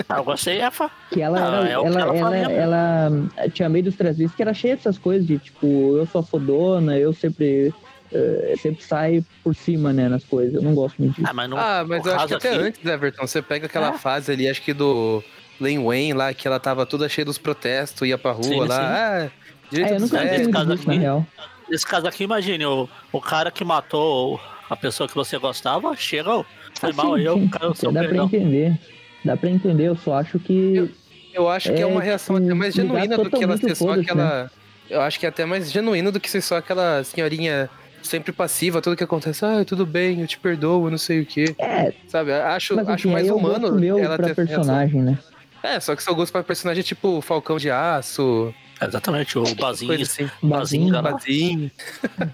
[0.09, 0.91] Ah, eu gostei, é fa...
[1.09, 1.69] Que ela Ah, era.
[1.69, 2.51] é o que ela, ela ela, mesmo.
[2.53, 6.97] ela, a Tia May do Straczynski era cheia dessas coisas de tipo, eu sou fodona,
[6.97, 7.73] eu sempre.
[8.13, 10.53] Eh, sempre saio por cima, né, nas coisas.
[10.55, 11.27] Eu não gosto muito disso.
[11.29, 11.57] Ah, mas não.
[11.57, 13.97] Ah, mas no eu acho que até aqui- antes, Everton, você pega aquela É.
[13.97, 15.23] fase ali, acho que do
[15.59, 18.75] Len Wayne lá, que ela tava toda cheia dos protestos, ia pra rua Sim, lá.
[18.75, 18.81] sim.
[18.81, 19.29] Ah,
[19.71, 20.17] direito É, eu nunca
[20.51, 21.25] caso disso, aqui- real.
[21.69, 24.39] Nesse caso aqui, imagine, o, o cara que matou
[24.69, 26.45] a pessoa que você gostava, chega,
[26.79, 27.49] foi Ah, mal sim, eu sim.
[27.75, 28.25] seu Dá pra perdão.
[28.27, 28.79] entender.
[29.25, 30.89] Dá pra entender, eu só acho que.
[31.33, 33.75] Eu acho que é É, uma reação tipo, até mais genuína do que ela ser
[33.75, 34.49] só foda-se, aquela.
[34.89, 37.69] Eu acho que é até mais genuíno do que ser só aquela senhorinha
[38.07, 41.55] sempre passiva, tudo que acontece, ah, tudo bem, eu te perdoo, não sei o quê.
[41.59, 42.31] É, Sabe?
[42.33, 45.17] Acho, mas acho enfim, mais é o humano meu ela pra ter personagem, né?
[45.61, 49.89] É, só que seu gosto pra personagem é tipo Falcão de Aço, Exatamente, o Bazinho.
[49.89, 50.29] coisa assim.
[50.41, 51.01] Bazinho.
[51.01, 51.71] Bazinho.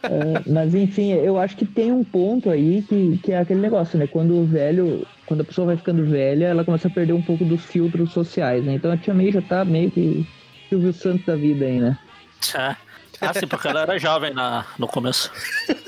[0.04, 3.98] É, mas enfim, eu acho que tem um ponto aí que, que é aquele negócio,
[3.98, 4.08] né?
[4.08, 7.46] Quando o velho, quando a pessoa vai ficando velha, ela começa a perder um pouco
[7.46, 8.74] dos filtros sociais, né?
[8.74, 10.28] Então a tia May já tá meio que
[10.70, 11.98] Silvio Santos da vida aí, né?
[12.56, 12.76] Ah,
[13.34, 15.32] sim, porque ela era jovem na, no começo.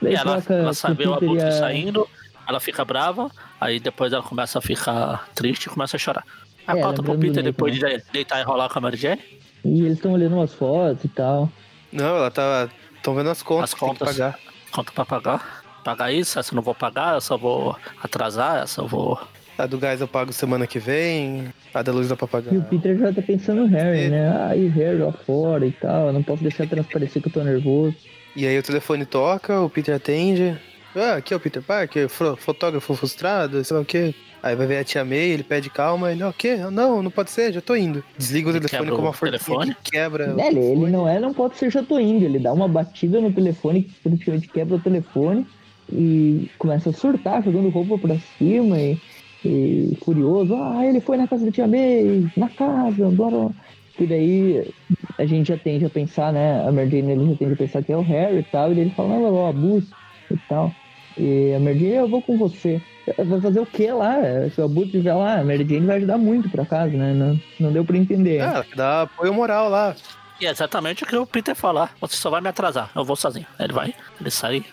[0.00, 2.08] E ela, ela sabe o Peter e abutre a- saindo,
[2.48, 6.24] ela fica brava, aí depois ela começa a ficar triste e começa a chorar.
[6.66, 7.80] Aí É, conta pro Peter depois de
[8.12, 9.20] deitar e rolar com a Mary Jane.
[9.64, 11.50] E eles estão olhando umas fotos e tal.
[11.90, 12.68] Não, ela tá.
[12.94, 14.16] Estão vendo as contas As que tem que contas.
[14.16, 14.38] pagar.
[14.70, 15.62] Conta pra pagar.
[15.82, 19.20] Pagar isso, essa eu não vou pagar, essa eu vou atrasar, essa eu vou.
[19.58, 22.54] A do gás eu pago semana que vem, a da luz dá pra pagar.
[22.54, 24.08] E o Peter já tá pensando no Harry, É.
[24.08, 24.28] né?
[24.48, 26.06] Ah, e o Harry lá fora e tal.
[26.06, 27.94] Eu não posso deixar transparecer que eu tô nervoso.
[28.36, 30.56] E aí o telefone toca, o Peter atende.
[30.94, 34.14] Ah, aqui é o Peter Parker, fro- fotógrafo frustrado, sei lá o quê.
[34.40, 36.56] Aí vai ver a tia May, ele pede calma, ele, ó, o quê?
[36.70, 38.04] Não, não pode ser, já tô indo.
[38.16, 40.32] Desliga o Ele telefone com uma que quebra.
[40.36, 42.24] o É, ele, não é, não pode ser já tô indo.
[42.24, 45.44] Ele dá uma batida no telefone, que praticamente quebra o telefone
[45.92, 48.96] e começa a surtar, jogando roupa pra cima e,
[49.44, 50.54] e furioso.
[50.54, 53.50] Ah, ele foi na casa do Tia May, na casa, blá blá.
[53.98, 54.72] E daí
[55.18, 56.66] a gente já tende a pensar, né?
[56.66, 58.70] A Mary Jane ele já tende a pensar que é o Harry e tal.
[58.70, 59.88] E daí ele fala, não, é o abuso
[60.30, 60.72] e tal.
[61.16, 62.80] E a Mary Jane, eu vou com você.
[63.16, 64.16] Vai fazer o que lá?
[64.54, 67.12] Se o abuso estiver lá, a Mary Jane vai ajudar muito pra casa, né?
[67.12, 68.40] Não, não deu pra entender.
[68.40, 69.96] Ah, dá apoio moral lá.
[70.40, 71.90] E é exatamente o que o Peter fala.
[72.00, 73.46] Você só vai me atrasar, eu vou sozinho.
[73.58, 74.64] Ele vai, ele sai.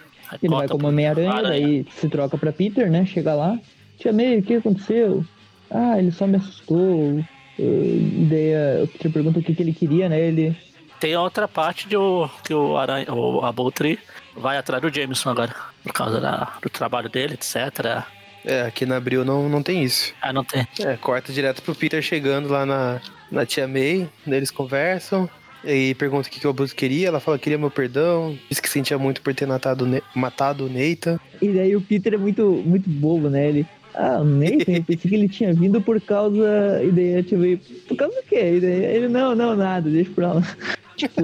[0.42, 1.50] Ele vai como Homem-Aranha, Aranha.
[1.50, 3.06] daí se troca pra Peter, né?
[3.06, 3.58] Chega lá.
[3.98, 5.24] Tia May, o que aconteceu?
[5.70, 7.20] Ah, ele só me assustou.
[7.58, 10.20] Eh, E daí eh, o Peter pergunta o que, que ele queria, né?
[10.20, 10.56] Ele.
[11.00, 14.00] Tem outra parte de o, que o, Aranha, o Abutre
[14.36, 15.54] vai atrás do Jameson agora.
[15.84, 18.04] por causa da, do trabalho dele, etc.
[18.46, 20.14] É, aqui na Abril não, não tem isso.
[20.22, 20.66] Ah, não tem.
[20.80, 25.30] É, corta direto pro Peter chegando lá na, na tia May, eles conversam.
[25.64, 28.60] E pergunta o que, que o Abutre queria, ela fala que queria meu perdão, diz
[28.60, 31.20] que sentia muito por ter matado, matado o Neita.
[31.42, 33.48] E daí o Peter é muito, muito bobo, né?
[33.50, 36.82] Ele, ah, Nathan, eu pensei que ele tinha vindo por causa.
[36.84, 38.56] E daí tia May, por causa do quê?
[38.56, 40.42] E daí ele, não, não, nada, deixa pra lá.
[40.96, 41.24] Tipo,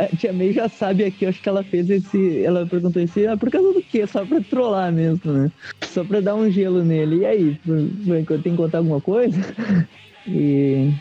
[0.00, 2.42] a tia May já sabe aqui, acho que ela fez esse.
[2.42, 4.04] Ela perguntou assim, ah, por causa do quê?
[4.06, 5.52] Só pra trollar mesmo, né?
[5.84, 7.18] Só pra dar um gelo nele.
[7.18, 7.60] E aí,
[8.42, 9.38] tem que contar alguma coisa?
[10.28, 10.92] E.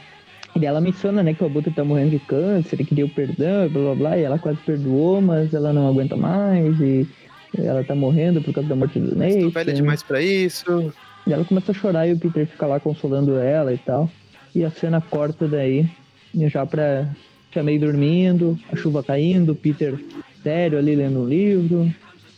[0.57, 3.67] E ela menciona, né, que o Abutre tá morrendo de câncer, e queria o perdão,
[3.67, 7.05] blá blá blá, e ela quase perdoou, mas ela não aguenta mais, e
[7.57, 9.41] ela tá morrendo por causa da morte do Nathan.
[9.41, 10.93] Tô velha demais pra isso.
[11.27, 14.09] E ela começa a chorar e o Peter fica lá consolando ela e tal.
[14.53, 15.89] E a cena corta daí,
[16.33, 17.09] já pra
[17.55, 19.97] Chamei dormindo, a chuva caindo, o Peter
[20.43, 21.89] sério ali lendo um livro.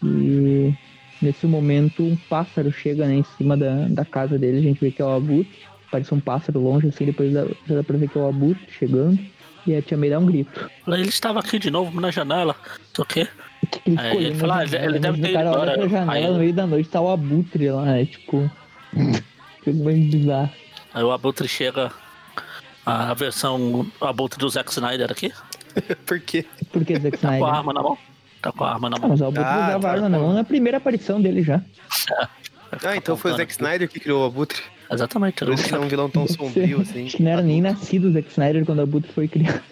[0.03, 0.71] E
[1.19, 4.91] nesse momento um pássaro chega né, em cima da, da casa dele, a gente vê
[4.91, 5.51] que é o Abutre.
[5.91, 8.67] Parece um pássaro longe assim, depois dá, já dá pra ver que é o Abutre
[8.69, 9.17] chegando.
[9.65, 10.69] E a Tia May dá um grito.
[10.87, 12.55] Ele estava aqui de novo na janela.
[13.63, 13.81] O quê?
[13.85, 16.27] Ele, aí ele, fala, ele, ele deve ter cara olha pra janela, aí...
[16.27, 18.49] no meio da noite tá o Abutre lá, é tipo...
[19.63, 20.53] Coisa mais bizarra.
[20.93, 21.91] Aí o Abutre chega
[22.85, 25.33] a versão abutre do Zack Snyder aqui.
[26.07, 26.45] Por quê?
[26.71, 27.39] Por que Zack Snyder?
[27.41, 27.97] Tá com a arma na mão.
[28.41, 29.07] Tá com a arma na ah, mão.
[29.07, 31.61] Ah, mas o Abutre ah, usava tá, arma na mão na primeira aparição dele já.
[32.83, 34.61] Ah, então foi o Zack Snyder que criou o Abutre.
[34.91, 35.37] Exatamente.
[35.37, 37.05] Por isso que é um vilão tão sombrio assim.
[37.05, 39.63] Acho que não era nem nascido o Zack Snyder quando o Abutre foi criado.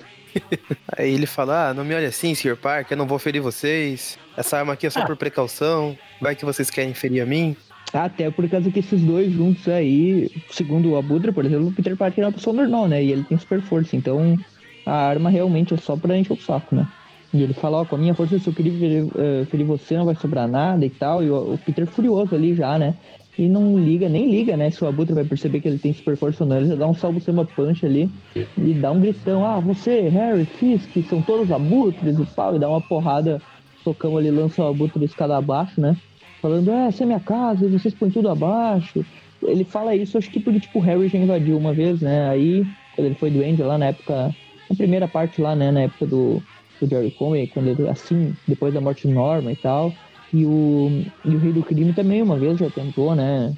[0.97, 2.55] Aí ele fala: Ah, não me olhe assim, Sr.
[2.55, 4.17] Parker, eu não vou ferir vocês.
[4.35, 5.05] Essa arma aqui é só ah.
[5.05, 5.97] por precaução.
[6.21, 7.55] Vai que vocês querem ferir a mim.
[7.93, 11.95] Até por causa que esses dois juntos aí, segundo o Abutre, por exemplo, o Peter
[11.95, 13.03] Parker é uma pessoa normal, né?
[13.03, 14.37] E ele tem super força, então
[14.85, 16.87] a arma realmente é só pra encher o saco, né?
[17.35, 19.97] E ele fala, ó, oh, com a minha força, eu queria ferir, uh, ferir você,
[19.97, 21.23] não vai sobrar nada e tal.
[21.23, 22.95] E o, o, Peter furioso ali já, né?
[23.37, 24.69] E não liga, nem liga, né?
[24.69, 26.57] Se o Abutre vai perceber que ele tem super força ou não.
[26.57, 28.09] Ele já dá um salvo sem uma punch ali
[28.57, 32.55] e dá um gritão, ah, você, Harry, Fisk, são todos abutres e tal.
[32.55, 33.41] E dá uma porrada,
[33.83, 35.97] socão ali, lança o Abutre escada abaixo, né?
[36.45, 39.03] falando, é, essa é minha casa, vocês põem tudo abaixo.
[39.41, 42.29] Ele fala isso, acho que porque, tipo, o Harry já invadiu uma vez, né?
[42.29, 42.63] Aí,
[42.95, 44.35] quando ele foi doente lá na época,
[44.69, 46.43] na primeira parte lá, né, na época do,
[46.79, 49.93] do Jerry Conway, quando ele, assim, depois da morte de Norma e tal.
[50.33, 53.53] E o, e o Rei do Crime também uma vez já tentou, né,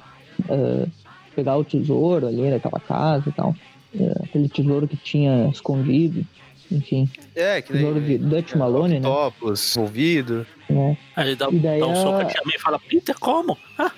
[0.48, 0.88] uh,
[1.34, 3.54] pegar o tesouro ali naquela casa e tal.
[3.94, 6.24] Uh, aquele tesouro que tinha escondido
[6.70, 7.08] enfim.
[7.34, 9.08] É, que daí, de Dutch Malone, é, né?
[9.08, 10.46] Topos, ouvido.
[10.68, 10.96] É.
[11.16, 11.96] Aí ele dá, daí dá um a...
[11.96, 13.56] soco a mim e fala, Peter, como?
[13.78, 13.90] Ah,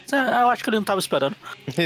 [0.42, 1.34] eu acho que ele não tava esperando.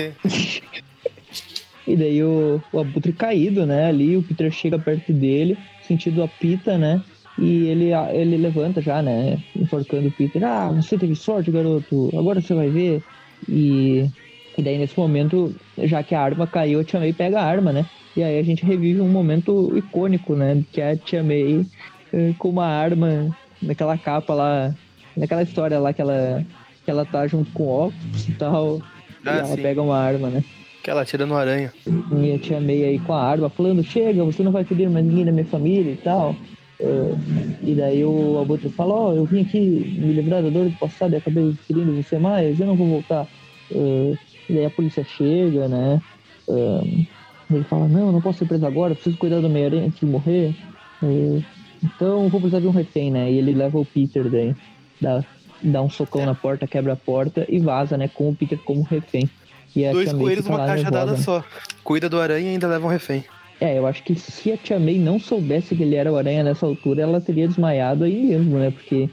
[1.87, 3.87] e daí o, o Abutre caído, né?
[3.87, 7.03] Ali, o Peter chega perto dele, sentido a pita, né?
[7.39, 9.43] E ele, ele levanta já, né?
[9.57, 10.43] Enforcando o Peter.
[10.45, 12.11] Ah, você teve sorte, garoto.
[12.17, 13.03] Agora você vai ver.
[13.49, 14.09] E,
[14.57, 17.73] e daí, nesse momento, já que a arma caiu, a Tia May pega a arma,
[17.73, 17.85] né?
[18.17, 20.63] E aí a gente revive um momento icônico, né?
[20.73, 21.67] Que é a Tia May
[22.13, 24.73] eh, com uma arma naquela capa lá,
[25.17, 26.45] naquela história lá que ela,
[26.85, 28.81] que ela tá junto com o Octopus e tal.
[29.25, 29.63] Ah, e ela sim.
[29.63, 30.45] pega uma arma, né?
[30.85, 31.73] Que ela tira no aranha.
[31.87, 35.05] E a Tia May aí com a arma, falando, chega, você não vai ferir mais
[35.05, 36.37] ninguém da minha família e tal.
[36.81, 37.19] Uh,
[37.63, 40.79] e daí o Abutre fala, ó, oh, eu vim aqui me livrar da dor do
[40.79, 43.27] passado e acabei ferindo você mais, eu não vou voltar.
[43.71, 44.17] Uh,
[44.49, 46.01] e daí a polícia chega, né?
[46.49, 47.07] Uh,
[47.51, 50.55] ele fala, não, não posso ser preso agora, preciso cuidar do meia antes de morrer.
[51.03, 51.45] E,
[51.83, 53.31] então vou precisar de um refém, né?
[53.31, 54.55] E ele leva o Peter daí,
[55.01, 55.25] dá,
[55.63, 56.27] dá um socão é.
[56.27, 58.09] na porta, quebra a porta e vaza, né?
[58.09, 59.31] Com o Peter como refém.
[59.77, 61.19] E Dois coelhos numa caixa dada né?
[61.19, 61.45] só.
[61.83, 63.25] Cuida do aranha e ainda leva um refém.
[63.61, 66.43] É, eu acho que se a Tia May não soubesse que ele era o aranha
[66.43, 68.71] nessa altura, ela teria desmaiado aí mesmo, né?
[68.71, 69.09] Porque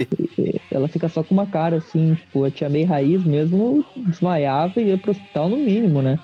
[0.70, 4.88] ela fica só com uma cara assim, tipo, a Tia May raiz mesmo desmaiava e
[4.88, 6.18] ia pro hospital no mínimo, né?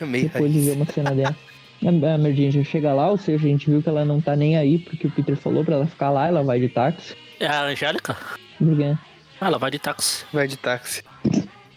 [0.00, 0.52] Meio Depois raiz.
[0.52, 1.36] de ver uma cena dessa.
[1.82, 4.56] A Merdinha já chega lá, ou seja, a gente viu que ela não tá nem
[4.56, 7.16] aí porque o Peter falou pra ela ficar lá, ela vai de táxi.
[7.38, 8.14] É a Angélica?
[8.58, 8.94] Por quê?
[9.40, 10.26] Ah, ela vai de táxi.
[10.30, 11.02] Vai de táxi.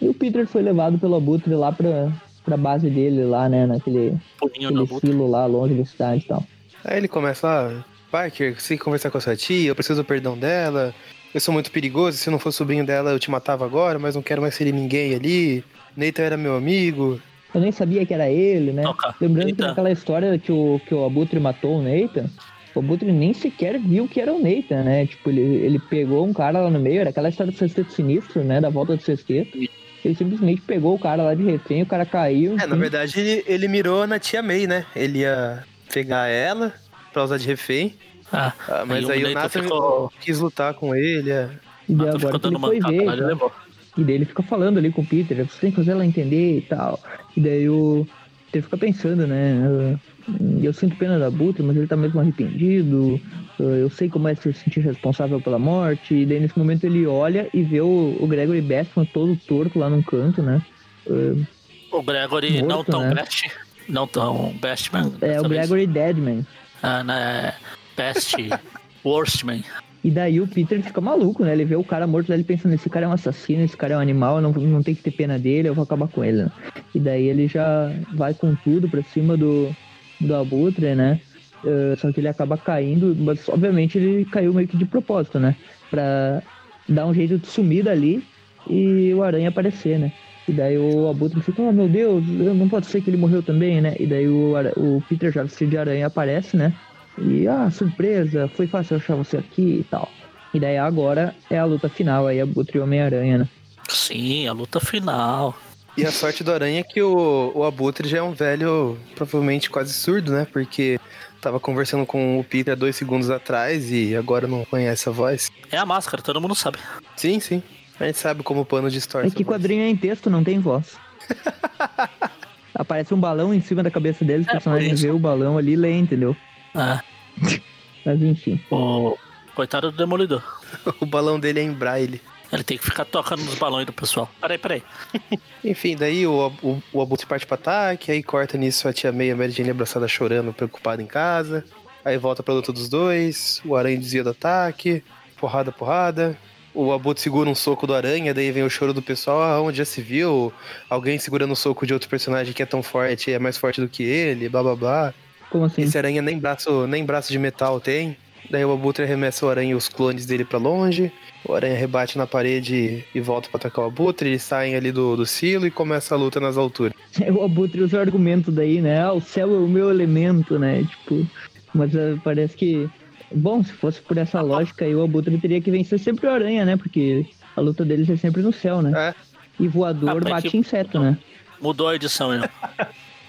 [0.02, 2.12] E o Peter foi levado pelo Abutre lá pra,
[2.44, 6.44] pra base dele, lá, né, naquele aquele silo lá, longe da cidade e tal.
[6.84, 10.02] Aí ele começa lá, Parker, você tem que conversar com a sua tia, eu preciso
[10.02, 10.94] do perdão dela,
[11.34, 14.16] eu sou muito perigoso, se eu não fosse sobrinho dela eu te matava agora, mas
[14.16, 15.64] não quero mais ser ninguém ali.
[15.96, 17.20] Nathan era meu amigo,
[17.54, 18.82] eu nem sabia que era ele, né?
[18.82, 19.16] Toca.
[19.22, 19.62] Lembrando Eita.
[19.62, 22.26] que naquela história que o, que o Abutre matou o Nathan,
[22.74, 25.06] o Abutre nem sequer viu que era o Nathan, né?
[25.06, 28.44] Tipo, ele, ele pegou um cara lá no meio, era aquela história do sexteto sinistro,
[28.44, 28.60] né?
[28.60, 29.58] Da volta do sexteto.
[30.04, 32.58] Ele simplesmente pegou o cara lá de refém, o cara caiu.
[32.60, 34.86] É, na verdade, ele, ele mirou na tia May, né?
[34.96, 36.74] Ele ia pegar ela
[37.14, 37.96] pra usar de refém.
[38.32, 40.12] Ah, ah mas aí, aí o Nathan ficou...
[40.20, 41.32] quis lutar com ele.
[41.32, 41.50] É.
[41.88, 43.06] E daí Ela agora ele dando foi ver.
[43.06, 43.14] tá?
[43.14, 43.52] levou.
[43.98, 46.58] E daí ele fica falando ali com o Peter, você tem que fazer ela entender
[46.58, 47.00] e tal.
[47.38, 48.08] E daí o
[48.48, 49.98] Peter fica pensando, né?
[50.28, 53.22] ah, Eu sinto pena da Butre, mas ele tá mesmo arrependido.
[53.60, 56.14] Ah, Eu sei como é se sentir responsável pela morte.
[56.14, 59.90] E daí nesse momento ele olha e vê o, o Gregory Bestman todo torto lá
[59.90, 60.62] num canto, né?
[61.10, 61.46] Ah,
[61.92, 63.14] O Gregory não Morto, tão né?
[63.16, 63.52] best.
[63.90, 65.12] Não tão bestman.
[65.22, 65.62] É o vez.
[65.68, 66.46] Gregory Deadman.
[66.82, 67.54] Ah, né?
[67.98, 68.36] Best.
[69.06, 69.64] Worstman.
[70.04, 71.52] E daí o Peter fica maluco, né?
[71.54, 73.94] Ele vê o cara morto, daí ele pensa, esse cara é um assassino, esse cara
[73.94, 76.44] é um animal, não, não tem que ter pena dele, eu vou acabar com ele.
[76.44, 76.52] né?
[76.94, 79.74] E daí ele já vai com tudo pra cima do,
[80.20, 81.22] do Abutre, né?
[81.66, 85.56] Eh, só que ele acaba caindo, mas obviamente ele caiu meio que de propósito, né?
[85.90, 86.42] Pra
[86.88, 88.24] dar um jeito de sumir dali
[88.70, 90.12] e o Aranha aparecer, né?
[90.48, 93.80] E daí o Abutre fica, oh meu Deus, não pode ser que ele morreu também,
[93.80, 93.96] né?
[93.98, 96.74] E daí o, o Peter já vestido de aranha aparece, né?
[97.18, 100.10] E, ah, surpresa, foi fácil achar você aqui e tal.
[100.54, 103.50] E daí agora é a luta final aí, Abutre e Homem-Aranha, né?
[103.88, 105.58] Sim, a luta final.
[105.96, 109.70] E a sorte do Aranha é que o, o Abutre já é um velho, provavelmente
[109.70, 110.46] quase surdo, né?
[110.52, 111.00] Porque
[111.44, 115.52] tava conversando com o Peter há dois segundos atrás e agora não conhece a voz.
[115.72, 116.78] É a máscara, todo mundo sabe.
[117.16, 117.62] Sim, sim.
[118.00, 119.28] A gente sabe como o pano distorce.
[119.28, 120.98] É que quadrinho é em texto, não tem voz.
[122.74, 125.74] Aparece um balão em cima da cabeça deles, o É, personagem vê o balão ali
[125.74, 126.36] e lê, entendeu?
[126.76, 127.00] É,
[128.06, 128.60] Mas enfim.
[128.72, 129.16] o
[129.54, 130.42] coitado do Demolidor.
[131.00, 132.20] O balão dele é em braille.
[132.54, 134.30] Ele tem que ficar tocando nos balões do pessoal.
[134.40, 134.84] Peraí, peraí.
[135.66, 139.32] Enfim, daí o, o, o Abutre parte pro ataque, aí corta nisso a tia e
[139.32, 141.66] a Mary Jane abraçada chorando, preocupada em casa.
[142.06, 145.04] Aí volta pra luta dos dois, o Aranha desvia do ataque,
[145.40, 146.38] porrada, porrada.
[146.76, 149.78] O Abutre segura um soco do Aranha, daí vem o choro do pessoal, ah, onde
[149.78, 150.54] já se viu
[150.90, 153.88] alguém segurando o soco de outro personagem que é tão forte, é mais forte do
[153.88, 155.14] que ele, blá blá blá.
[155.50, 155.84] Como assim?
[155.84, 158.18] Esse aranha nem braço, nem braço de metal tem.
[158.50, 161.12] Daí o Abutre arremessa o aranha e os clones dele pra longe.
[161.46, 164.30] O aranha rebate na parede e volta pra atacar o Abutre.
[164.30, 166.94] Eles saem ali do, do silo e começa a luta nas alturas.
[167.36, 169.02] O Abutre usa o argumento daí, né?
[169.02, 170.84] Ah, o céu é o meu elemento, né?
[170.84, 171.26] Tipo,
[171.74, 172.90] mas eh, parece que.
[173.36, 176.64] Bom, se fosse por essa lógica aí, o Abutre teria que vencer sempre o Aranha,
[176.66, 176.78] né?
[176.78, 177.26] Porque
[177.56, 178.92] a luta deles é sempre no céu, né?
[179.10, 179.16] É.
[179.60, 181.18] E voador Ah, bate que- inseto, né?
[181.62, 182.48] Mudou a edição, né?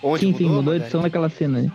[0.03, 1.71] Onde sim, sim, mudou a edição naquela cena, né?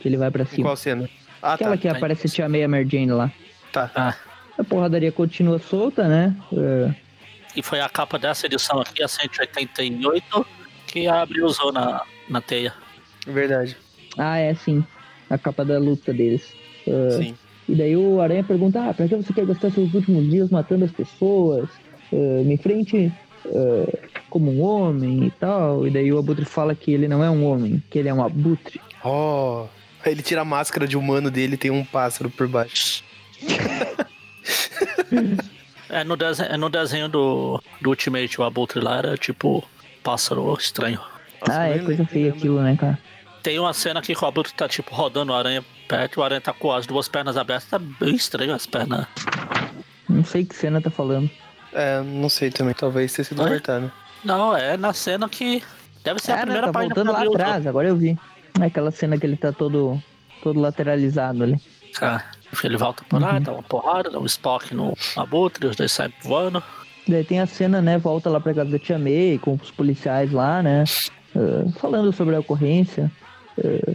[0.00, 0.64] Que ele vai pra Em cima.
[0.68, 1.08] qual cena?
[1.42, 1.76] Ah, Aquela tá.
[1.78, 3.30] que aparece a Tia May e a Mary Jane lá.
[3.72, 3.90] Tá.
[3.94, 4.14] Ah,
[4.58, 6.36] A porradaria continua solta, né?
[6.52, 6.94] É,
[7.56, 10.46] e foi a capa dessa edição aqui, a 188,
[10.86, 12.72] que a Abril usou na, na teia.
[13.26, 13.76] Verdade.
[14.18, 14.84] Ah, é sim.
[15.28, 16.52] A capa da luta deles.
[16.86, 17.34] É, Sim.
[17.68, 20.84] E daí o Aranha pergunta, ah, pra que você quer gastar seus últimos dias matando
[20.84, 21.68] as pessoas?
[22.12, 23.12] É, me enfrente
[23.46, 23.98] é,
[24.28, 25.86] como um homem e tal.
[25.86, 28.24] E daí o Abutre fala que ele não é um homem, que ele é um
[28.24, 28.80] abutre.
[29.04, 29.66] Oh.
[30.04, 33.02] Aí ele tira a máscara de humano dele e tem um pássaro por baixo.
[35.88, 39.66] É no, dese- é no desenho do, do Ultimate, o Abutre lá era tipo
[40.02, 41.00] pássaro estranho.
[41.48, 42.98] Ah, é coisa feia aquilo, né, cara?
[43.42, 46.40] Tem uma cena aqui que o Abutre tá tipo rodando o aranha perto, o aranha
[46.40, 49.06] tá com as duas pernas abertas, tá bem estranho as pernas.
[50.08, 51.30] Não sei que cena tá falando.
[51.72, 52.74] É, não sei também.
[52.74, 53.90] Talvez tenha sido cortado.
[54.24, 55.62] Não, é na cena que.
[56.04, 58.18] Deve ser a Ah, né, primeira tá página voltando lá atrás, agora eu vi.
[58.60, 60.00] É aquela cena que ele tá todo,
[60.42, 61.60] todo lateralizado ali.
[62.00, 62.22] Ah,
[62.64, 63.42] ele volta por lá, Uhum.
[63.42, 66.62] dá uma porrada, dá um Spock no Abutre, os dois saem voando.
[67.08, 67.98] Daí tem a cena, né?
[67.98, 70.84] Volta lá pra casa da Tia May com os policiais lá, né?
[71.34, 73.10] eh, falando sobre a ocorrência.
[73.62, 73.94] eh,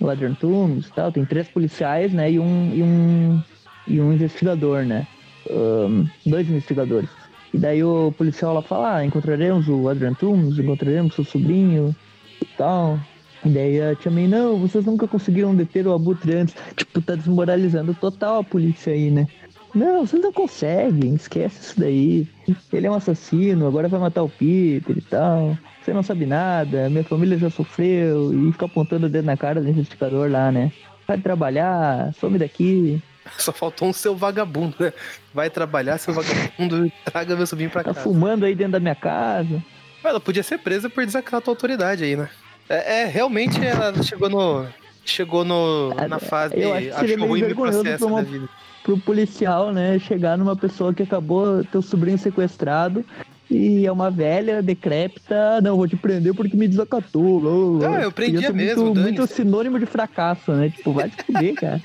[0.00, 1.10] no Adrian Toomes e tal.
[1.10, 2.30] Tem três policiais, né?
[2.32, 3.42] E um, e um,
[3.88, 5.06] e um investigador, né?
[5.50, 7.08] Ahn, dois investigadores.
[7.54, 11.96] E daí o policial lá fala, ah, encontraremos o Adrian Toomes, encontraremos seu sobrinho
[12.42, 12.98] e tal.
[13.46, 16.54] E daí a Tia May, não, vocês nunca conseguiram deter o Abutre antes.
[16.74, 19.26] Tipo, tá desmoralizando total a polícia aí, né?
[19.74, 22.26] Não, vocês não conseguem, esquece isso daí.
[22.72, 25.56] Ele é um assassino, agora vai matar o Peter e tal.
[25.82, 28.32] Você não sabe nada, minha família já sofreu.
[28.32, 30.72] E fica apontando o dedo na cara do investigador lá, né?
[31.06, 33.00] Vai trabalhar, some daqui.
[33.38, 34.92] Só faltou um seu vagabundo, né?
[35.34, 38.02] Vai trabalhar, seu vagabundo, traga meu sobrinho pra Tá casa.
[38.04, 39.62] fumando aí dentro da minha casa.
[40.02, 42.28] Ela podia ser presa por desacato à autoridade aí, né?
[42.68, 44.66] É, é, realmente ela chegou no.
[45.04, 46.54] Chegou no, na fase.
[46.58, 48.48] eu acho que Achou ruim vergonhoso processo uma- da vida.
[48.82, 53.04] Pro policial, né, chegar numa pessoa que acabou teu sobrinho sequestrado
[53.50, 57.40] e é uma velha, decrépita, não, vou te prender porque me desacatou.
[57.78, 57.98] blá.
[57.98, 60.70] Ah, eu prendia mesmo, Muito, muito sinônimo de fracasso, né?
[60.70, 61.80] Tipo, vai te fuder, cara.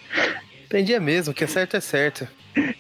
[0.70, 2.28] Prendia mesmo, que é certo é certo.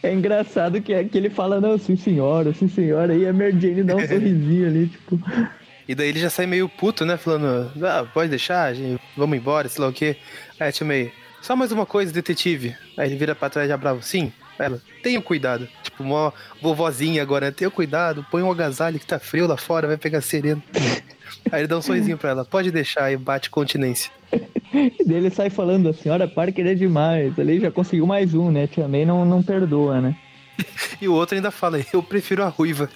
[0.03, 3.59] É engraçado que, é que ele fala, não, sim senhora, sim senhora, e a Mary
[3.59, 5.19] Jane dá um sorrisinho ali, tipo,
[5.87, 7.17] E daí ele já sai meio puto, né?
[7.17, 10.15] Falando, ah, pode deixar, gente, vamos embora, sei lá o quê.
[10.59, 12.75] Aí a tia May, só mais uma coisa, detetive.
[12.97, 14.31] Aí ele vira pra trás já bravo, sim.
[14.59, 15.67] Ela, tenha cuidado.
[15.81, 17.51] Tipo, uma vovozinha agora, né?
[17.51, 20.61] Tenha cuidado, põe um agasalho que tá frio lá fora, vai pegar sereno.
[21.51, 24.11] Aí ele dá um sorrisinho pra ela, pode deixar e bate continência.
[24.73, 27.37] E ele sai falando, a senhora Parker é demais.
[27.37, 28.67] Ali já conseguiu mais um, né?
[28.67, 30.15] Tia May não, não perdoa, né?
[31.01, 32.89] E o outro ainda fala, eu prefiro a ruiva.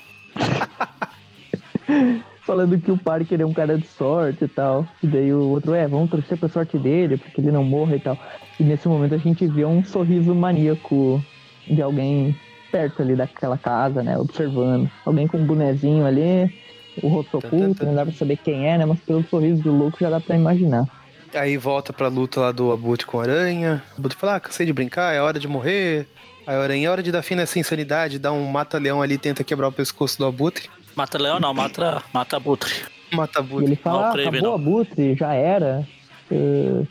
[2.46, 4.88] Falando que o Parker é um cara de sorte e tal.
[5.02, 8.00] E daí o outro, é, vamos torcer pra sorte dele, porque ele não morra e
[8.00, 8.18] tal.
[8.60, 11.24] E nesse momento a gente vê um sorriso maníaco
[11.68, 12.36] de alguém
[12.72, 14.18] perto ali daquela casa, né?
[14.18, 14.90] Observando.
[15.06, 16.54] Alguém com um bonezinho ali,
[17.02, 18.86] o rosto oculto, não dá pra saber quem é, né?
[18.86, 20.88] Mas pelo sorriso do louco já dá pra imaginar.
[21.34, 23.84] Aí volta pra luta lá do Abutre com a Aranha.
[23.96, 26.08] O Abutre fala, ah, cansei de brincar, é hora de morrer.
[26.46, 29.44] Aí a Aranha, é hora de dar fim nessa insanidade, dá um mata-leão ali tenta
[29.44, 30.70] quebrar o pescoço do Abutre.
[30.96, 32.74] Mata-leão não, mata, mata Abutre.
[33.14, 33.66] Mata E Abutre.
[33.66, 34.56] ele fala, Não, ah, creme, acabou não.
[34.56, 35.88] a Butre, já era.
[36.32, 36.84] eh,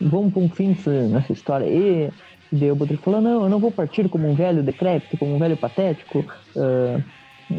[0.00, 0.76] vamos pôr um fim
[1.10, 1.64] nessa- história.
[1.66, 2.10] E
[2.50, 5.38] daí o Butre falou, não, eu não vou partir como um velho decrépito, como um
[5.38, 6.24] velho patético.
[6.56, 7.00] eh,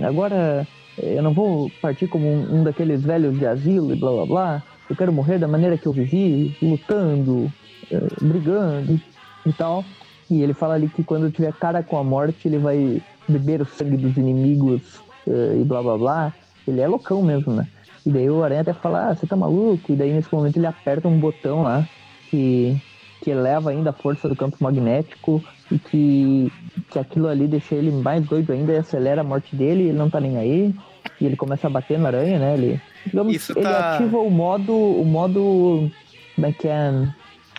[0.06, 4.12] agora eh, eu não vou partir como um, um daqueles velhos de asilo e blá
[4.12, 4.64] blá blá.
[4.90, 7.52] Eu quero morrer da maneira que eu vivi, lutando,
[7.90, 9.00] eh, brigando
[9.46, 9.84] e tal.
[10.30, 13.66] E ele fala ali que quando tiver cara com a morte, ele vai beber o
[13.66, 14.82] sangue dos inimigos
[15.28, 16.34] eh, e blá blá blá.
[16.68, 17.68] Ele é loucão mesmo, né?
[18.06, 19.92] E daí o Aranha até fala, ah, você tá maluco?
[19.92, 21.88] E daí nesse momento ele aperta um botão lá
[22.30, 22.76] que,
[23.22, 26.52] que eleva ainda a força do campo magnético e que,
[26.92, 30.10] que aquilo ali deixa ele mais doido ainda e acelera a morte dele, ele não
[30.10, 30.74] tá nem aí.
[31.20, 32.54] E ele começa a bater na aranha, né?
[32.56, 34.74] Ele, digamos, Isso ele tá- ativa o modo.
[34.74, 35.90] O modo.
[36.36, 36.92] Como é que é?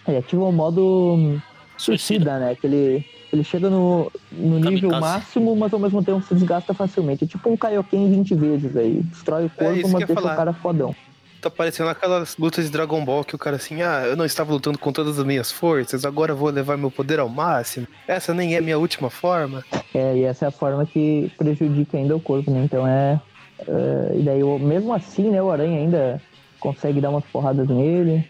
[0.09, 1.41] Ele ativa o modo
[1.79, 2.55] suicida, né?
[2.55, 5.01] Que ele, ele chega no, no nível Kamikaze.
[5.01, 7.25] máximo, mas ao mesmo tempo se desgasta facilmente.
[7.25, 9.03] É tipo um Kaioken 20 vezes aí.
[9.03, 10.33] Destrói o corpo, É isso que mas deixa falar.
[10.35, 10.95] o cara fodão.
[11.41, 14.51] Tá parecendo aquelas lutas de Dragon Ball que o cara assim, ah, eu não estava
[14.51, 17.87] lutando com todas as minhas forças, agora eu vou levar meu poder ao máximo.
[18.09, 19.63] Essa nem é minha última forma.
[19.93, 22.63] É, e essa é a forma que prejudica ainda o corpo, né?
[22.65, 23.21] Então é.
[23.61, 26.23] é, e daí, mesmo assim, né, o Aranha ainda
[26.61, 28.25] consegue dar umas porradas nele.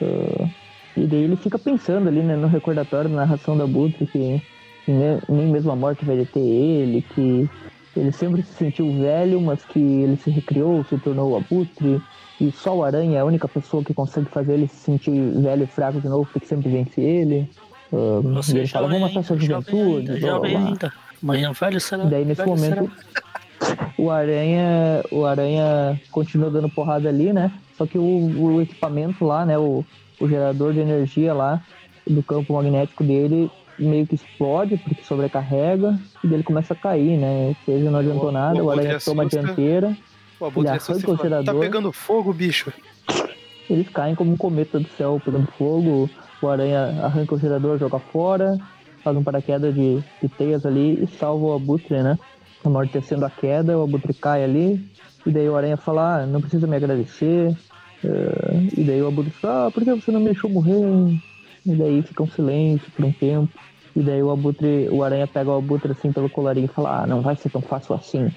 [0.00, 0.48] é,
[0.96, 4.42] e daí ele fica pensando ali, né, no recordatório, na narração da Butre, que,
[4.84, 7.48] que ne- nem mesmo a morte vai deter ele, que
[7.96, 12.00] ele sempre se sentiu velho, mas que ele se recriou, se tornou o Abutre.
[12.40, 15.64] E só o Aranha é a única pessoa que consegue fazer ele se sentir velho
[15.64, 17.48] e fraco de novo, porque sempre vence ele.
[17.92, 20.12] E Você ele fala, vamos matar sua jovem juventude.
[20.12, 20.92] ainda, blá, blá, jovem ainda.
[21.22, 22.04] Amanhã velho será.
[22.04, 22.76] E daí nesse velho será.
[22.82, 22.92] momento
[23.98, 27.52] o Aranha, o Aranha continua dando porrada ali, né?
[27.76, 29.58] Só que o, o equipamento lá, né?
[29.58, 29.84] O,
[30.20, 31.60] o gerador de energia lá
[32.06, 37.46] do campo magnético dele meio que explode porque sobrecarrega e dele começa a cair, né?
[37.48, 39.96] Ou seja, não adiantou O- nada, o Aranha Abutre toma a dianteira,
[40.38, 41.60] O Abutre Ele assusta o tá gerador.
[41.60, 42.72] pegando fogo, bicho.
[43.68, 46.10] eles caem como um cometa do céu pegando fogo,
[46.42, 48.58] o Aranha arranca o gerador, joga fora,
[49.04, 52.18] faz um paraquedas de, de teias ali e salva o Abutre, né?
[52.64, 54.84] Amortecendo a queda, o Abutre cai ali,
[55.24, 57.56] e daí o Aranha fala, ah, não precisa me agradecer.
[58.04, 61.14] Eh, e daí o Abutre fala, ah, por que você não me deixou morrer?
[61.66, 63.52] E daí fica um silêncio por um tempo.
[63.94, 67.06] E daí o Abutre, o Aranha pega o Abutre assim pelo colarinho e fala, ah,
[67.06, 68.28] não vai ser tão fácil assim.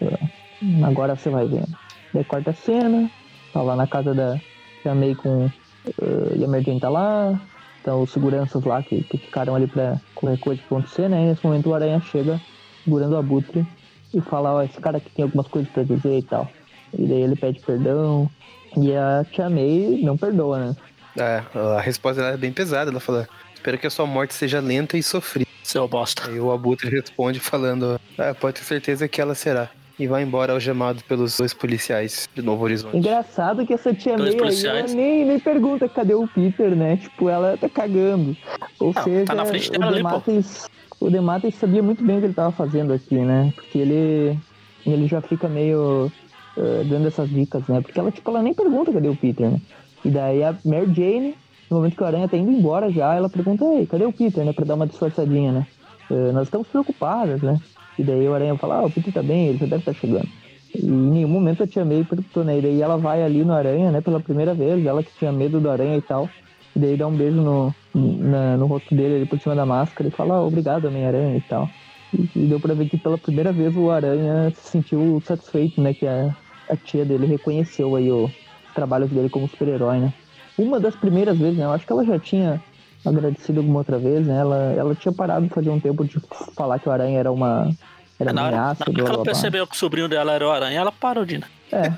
[0.00, 1.64] Eh, agora você vai ver.
[2.12, 3.10] Daí corta a cena,
[3.52, 4.38] tá lá na casa da
[4.82, 7.40] Tia May com uh, e a Mary tá lá,
[7.80, 11.22] então os seguranças lá que, que ficaram ali pra qualquer coisa que acontecer, né?
[11.22, 12.40] E nesse momento o Aranha chega
[12.84, 13.64] segurando o abutre
[14.12, 16.50] e fala, ó, esse cara aqui tem algumas coisas pra dizer e tal.
[16.96, 18.28] E daí ele pede perdão.
[18.76, 20.76] E a Tia May não perdoa, né?
[21.16, 21.42] É,
[21.76, 22.90] a resposta dela é bem pesada.
[22.90, 25.48] Ela fala: Espero que a sua morte seja lenta e sofrida.
[25.62, 26.28] Seu bosta.
[26.28, 29.68] Aí o Abutre responde falando: ah, Pode ter certeza que ela será.
[29.98, 32.96] E vai embora algemado pelos dois policiais de Novo Horizonte.
[32.96, 36.96] Engraçado que essa tia May aí, nem, nem pergunta cadê o Peter, né?
[36.96, 38.34] Tipo, ela tá cagando.
[38.78, 40.08] Ou Ah, seja, tá na frente dela o ali, pô.
[40.08, 43.52] Demates, o Demates sabia muito bem o que ele tava fazendo aqui, né?
[43.54, 44.38] Porque ele,
[44.86, 46.10] ele já fica meio
[46.56, 47.80] eh, dando essas dicas, né?
[47.80, 49.60] Porque ela, tipo, ela nem pergunta cadê o Peter, né?
[50.04, 51.36] E daí a Mary Jane,
[51.70, 54.44] no momento que o Aranha tá indo embora já, ela pergunta, ei, cadê o Peter,
[54.44, 54.52] né?
[54.52, 55.66] Pra dar uma disfarçadinha, né?
[56.10, 57.60] Eh, nós estamos preocupados, né?
[57.98, 60.28] E daí o Aranha fala, ah, o Peter tá bem, ele já deve estar chegando.
[60.74, 62.58] E em nenhum momento eu tinha meio perguntou, né?
[62.58, 64.00] E daí ela vai ali no Aranha, né?
[64.00, 66.34] Pela primeira vez, ela que tinha medo do Aranha e tal.
[66.74, 70.08] E daí dá um beijo no, na- no rosto dele ali por cima da máscara
[70.08, 71.68] e fala, ah, obrigado, Homem-Aranha e tal.
[72.12, 75.92] E, e deu pra ver que pela primeira vez o Aranha se sentiu satisfeito, né?
[75.94, 76.36] Que a,
[76.70, 78.30] a tia dele reconheceu aí o
[78.74, 80.14] trabalho dele como super-herói, né?
[80.56, 81.64] Uma das primeiras vezes, né?
[81.64, 82.62] Eu acho que ela já tinha
[83.04, 84.38] agradecido alguma outra vez, né?
[84.38, 86.20] Ela, ela tinha parado fazia um tempo de
[86.54, 87.70] falar que o Aranha era uma.
[88.18, 90.50] Era Na hora, na ameaça, hora que ela percebeu que o sobrinho dela era o
[90.50, 91.42] aranha, ela parou de.
[91.72, 91.90] É,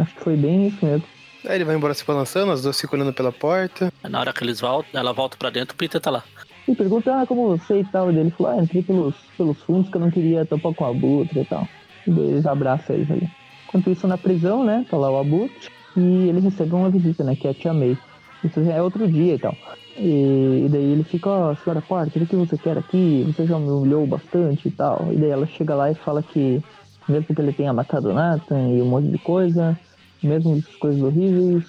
[0.00, 1.04] acho que foi bem isso mesmo.
[1.44, 3.92] Aí ele vai embora se balançando, as duas ficam olhando pela porta.
[4.08, 6.22] Na hora que eles voltam, ela volta pra dentro, o Peter tá lá.
[6.68, 8.12] E pergunta, ah, como você e tal.
[8.12, 10.90] E ele falou, ah, entrei pelos, pelos fundos que eu não queria topar com a
[10.90, 11.66] Abutre e tal.
[12.06, 13.28] E daí eles abraçam eles ali.
[13.70, 15.70] Enquanto isso, na prisão, né, tá lá o Abutre.
[15.96, 17.96] E ele recebe uma visita, né, que é a Tia May.
[18.44, 19.56] Isso já é outro dia e tal.
[19.96, 23.24] E, e daí ele fica, ó, oh, senhora Parker, o que você quer aqui?
[23.26, 25.08] Você já me humilhou bastante e tal.
[25.12, 26.62] E daí ela chega lá e fala que,
[27.08, 29.78] mesmo que ele tenha matado Nathan e um monte de coisa,
[30.22, 31.64] mesmo essas coisas horríveis,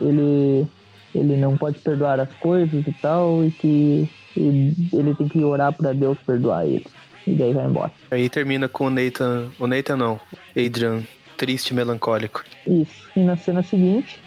[0.00, 0.66] ele,
[1.14, 5.92] ele não pode perdoar as coisas e tal, e que ele tem que orar para
[5.92, 6.86] Deus perdoar ele.
[7.26, 7.92] E daí vai embora.
[8.10, 9.48] Aí termina com o Nathan.
[9.58, 10.20] O Nathan não,
[10.56, 11.02] Adrian,
[11.36, 12.44] triste melancólico.
[12.66, 13.08] Isso.
[13.14, 14.20] E na cena seguinte,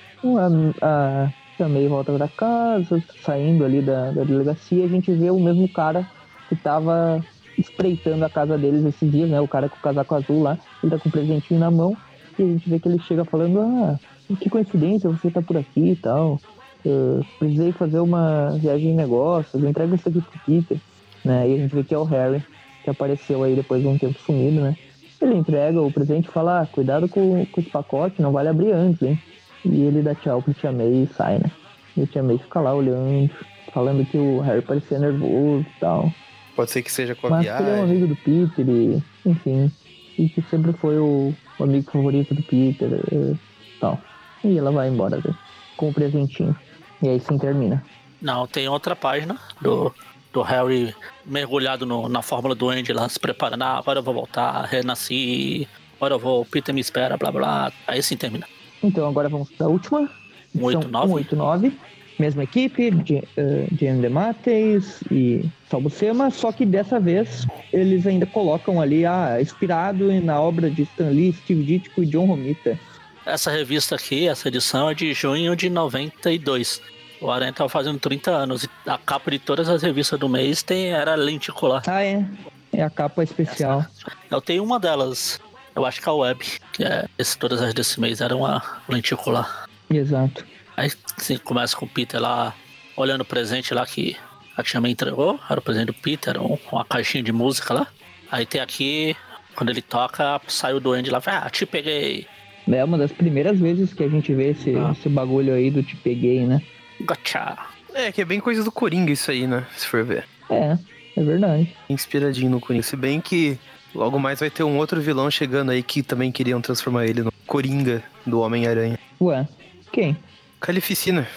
[0.81, 5.39] a, a também volta para casa, saindo ali da, da delegacia, a gente vê o
[5.39, 6.07] mesmo cara
[6.47, 7.23] que tava
[7.57, 9.41] espreitando a casa deles esses dias, né?
[9.41, 11.97] O cara com o casaco azul lá, ele tá com um presentinho na mão,
[12.37, 13.99] e a gente vê que ele chega falando, ah,
[14.39, 16.39] que coincidência, você tá por aqui e tal.
[16.85, 20.77] Eu precisei fazer uma viagem de negócios, eu entrego isso aqui pro Peter,
[21.25, 21.49] né?
[21.49, 22.41] E a gente vê que é o Harry,
[22.85, 24.77] que apareceu aí depois de um tempo sumido, né?
[25.21, 28.71] Ele entrega o presente e fala, ah, cuidado com, com esse pacote, não vale abrir
[28.71, 29.21] antes, hein?
[29.65, 31.51] E ele dá tchau pro Tia May e sai, né?
[31.97, 33.29] E o Tia May fica lá olhando,
[33.73, 36.11] falando que o Harry parecia nervoso e tal.
[36.55, 37.67] Pode ser que seja com a Mas viagem.
[37.67, 39.71] ele é um amigo do Peter e, enfim,
[40.17, 43.37] e que sempre foi o, o amigo favorito do Peter e
[43.79, 43.99] tal.
[44.43, 45.35] E ela vai embora né?
[45.75, 46.55] com o presentinho.
[47.01, 47.83] E aí sim termina.
[48.21, 49.93] Não, tem outra página do,
[50.31, 53.63] do Harry mergulhado no, na fórmula do Andy lá, se preparando.
[53.63, 55.67] Ah, agora eu vou voltar, renasci,
[55.97, 57.71] agora eu vou, Peter me espera, blá blá.
[57.87, 58.47] Aí sim termina.
[58.83, 60.09] Então agora vamos para a última.
[60.53, 61.07] 189.
[61.07, 61.73] 189.
[62.19, 69.05] Mesma equipe, de uh, Demates e Salbucema, só que dessa vez eles ainda colocam ali,
[69.05, 72.77] ah, inspirado na obra de Stan Lee, Steve Ditko e John Romita.
[73.25, 76.81] Essa revista aqui, essa edição é de junho de 92.
[77.21, 80.63] O Aranha tava fazendo 30 anos e a capa de todas as revistas do mês
[80.63, 81.83] tem, era lenticular.
[81.87, 82.25] Ah, é.
[82.71, 83.79] É a capa especial.
[83.79, 85.39] Essa, eu tenho uma delas.
[85.75, 88.81] Eu acho que é a web, que é esse, todas as desse mês eram a
[88.87, 89.67] lenticular.
[89.89, 90.45] Exato.
[90.77, 92.53] Aí assim, começa com o Peter lá
[92.95, 94.15] olhando o presente lá que
[94.55, 95.39] a tia me entregou.
[95.49, 97.87] Era o presente do Peter, um, uma caixinha de música lá.
[98.31, 99.15] Aí tem aqui,
[99.55, 102.27] quando ele toca, sai o duende lá, ah, te peguei.
[102.67, 104.91] É uma das primeiras vezes que a gente vê esse, ah.
[104.91, 106.61] esse bagulho aí do te peguei, né?
[107.01, 107.57] Gotcha.
[107.93, 109.65] É, que é bem coisa do Coringa isso aí, né?
[109.75, 110.25] Se for ver.
[110.49, 110.77] É,
[111.15, 111.75] é verdade.
[111.89, 112.83] Inspiradinho no Coringa.
[112.83, 113.57] Se bem que
[113.93, 117.31] logo mais vai ter um outro vilão chegando aí que também queriam transformar ele no
[117.45, 118.99] Coringa do Homem-Aranha.
[119.19, 119.47] Ué,
[119.91, 120.17] quem?
[120.59, 121.27] Calificina.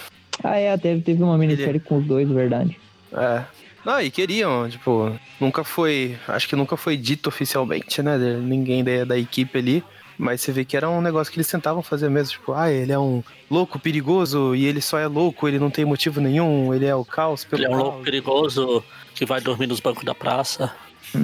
[0.42, 2.78] Ah, é, teve, teve uma minissérie com os dois, verdade.
[3.12, 3.44] É.
[3.84, 6.16] Não, e queriam, tipo, nunca foi.
[6.28, 8.16] Acho que nunca foi dito oficialmente, né?
[8.16, 9.84] Ninguém da, da equipe ali.
[10.22, 12.34] Mas você vê que era um negócio que eles tentavam fazer mesmo.
[12.34, 15.84] Tipo, ah, ele é um louco perigoso e ele só é louco, ele não tem
[15.84, 18.84] motivo nenhum, ele é o caos pelo Ele é um louco perigoso
[19.16, 20.72] que vai dormir nos bancos da praça.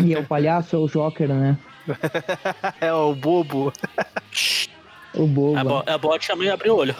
[0.04, 1.56] E é o palhaço, é o Joker, né?
[2.80, 3.72] é o bobo.
[5.14, 5.56] O bobo.
[5.56, 6.96] É bom, é bom também abrir o olho.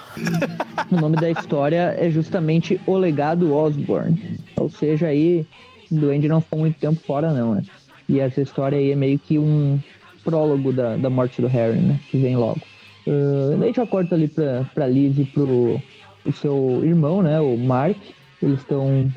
[0.93, 4.39] o nome da história é justamente O Legado Osborne.
[4.57, 5.45] Ou seja, aí,
[5.91, 7.63] o Duende não ficou muito tempo fora, não, né?
[8.09, 9.81] E essa história aí é meio que um
[10.25, 11.99] prólogo da, da morte do Harry, né?
[12.11, 12.61] Que vem logo.
[13.07, 15.81] Uh, daí já corta ali pra, pra Liz e pro
[16.25, 17.41] o seu irmão, né?
[17.41, 17.97] O Mark.
[18.43, 19.11] Eles estão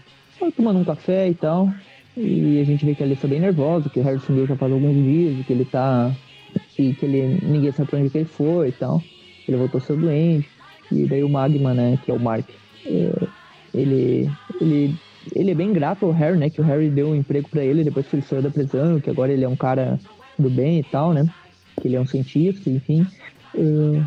[0.55, 1.69] tomando um café e tal.
[2.17, 4.55] E a gente vê que a Liz tá bem nervosa, que o Harry sumiu já
[4.55, 6.11] faz alguns dias, que ele tá.
[6.77, 7.39] E que ele.
[7.43, 9.01] ninguém sabe pra onde que ele foi e tal.
[9.47, 10.49] Ele voltou a ser doente.
[10.91, 11.99] E daí o Magma, né?
[12.03, 12.45] Que é o Mark.
[12.85, 13.27] Uh,
[13.73, 14.29] ele.
[14.59, 14.95] ele
[15.35, 16.49] ele é bem grato ao Harry, né?
[16.49, 19.07] Que o Harry deu um emprego para ele depois que ele saiu da prisão, que
[19.07, 19.99] agora ele é um cara
[20.41, 21.25] do bem e tal, né?
[21.81, 23.05] Que ele é um cientista, enfim.
[23.55, 24.03] Uh,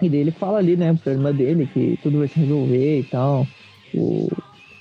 [0.00, 3.04] e daí ele fala ali, né, pra irmã dele que tudo vai se resolver e
[3.04, 3.46] tal.
[3.94, 4.28] O,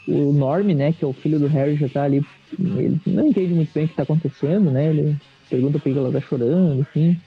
[0.08, 2.24] o Norm, né, que é o filho do Harry, já tá ali.
[2.60, 4.88] Ele não entende muito bem o que tá acontecendo, né?
[4.90, 5.16] Ele
[5.50, 7.20] pergunta por que ela tá chorando, enfim.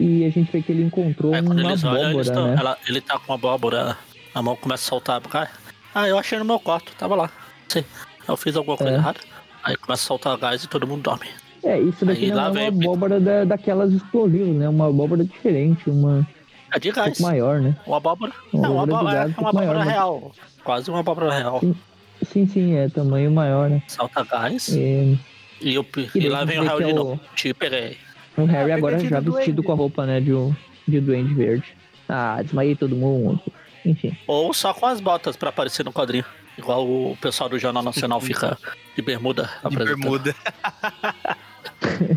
[0.00, 2.56] E a gente vê que ele encontrou Aí, uma eles olham, eles abóbora, tão- né?
[2.60, 3.98] ela- ele tá com uma abóbora,
[4.34, 5.20] a mão começa a soltar.
[5.22, 5.50] Cara,
[5.94, 7.30] ah, eu achei no meu quarto, tava lá.
[7.68, 7.84] Sei,
[8.28, 8.96] eu fiz alguma coisa É.
[8.96, 9.18] errada.
[9.64, 11.26] Aí começa a soltar gás e todo mundo dorme.
[11.64, 14.68] É, isso daqui não é uma o abóbora da, daquelas explosivas, né?
[14.68, 16.26] Uma abóbora diferente, uma
[16.74, 17.08] É de um gás.
[17.18, 17.76] pouco maior, né?
[17.86, 18.32] Uma abóbora.
[18.52, 19.92] Uma é uma abóbora abóbora, gás é um uma abóbora maior, né?
[19.92, 20.32] real.
[20.64, 21.60] Quase uma abóbora real.
[21.60, 21.76] Sim.
[22.24, 23.82] Sim, sim, é tamanho maior, né?
[23.88, 24.72] Salta gás.
[24.76, 25.16] É,
[25.60, 27.20] E, o, E e lá vem o Harry é de o- novo.
[27.36, 27.96] Te peguei.
[28.36, 29.66] o Harry Ah, agora já do vestido duende.
[29.66, 30.54] com a roupa, né, de, um-
[30.86, 31.64] de duende verde.
[32.08, 33.40] Ah, desmaiei todo mundo.
[33.84, 34.16] Enfim.
[34.26, 36.24] Ou só com as botas pra aparecer no quadrinho.
[36.56, 38.56] Igual o pessoal do Jornal Nacional fica
[38.94, 40.34] de bermuda De bermuda.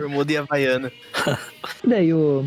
[0.06, 0.92] bermuda e havaiana.
[1.84, 2.46] E daí o.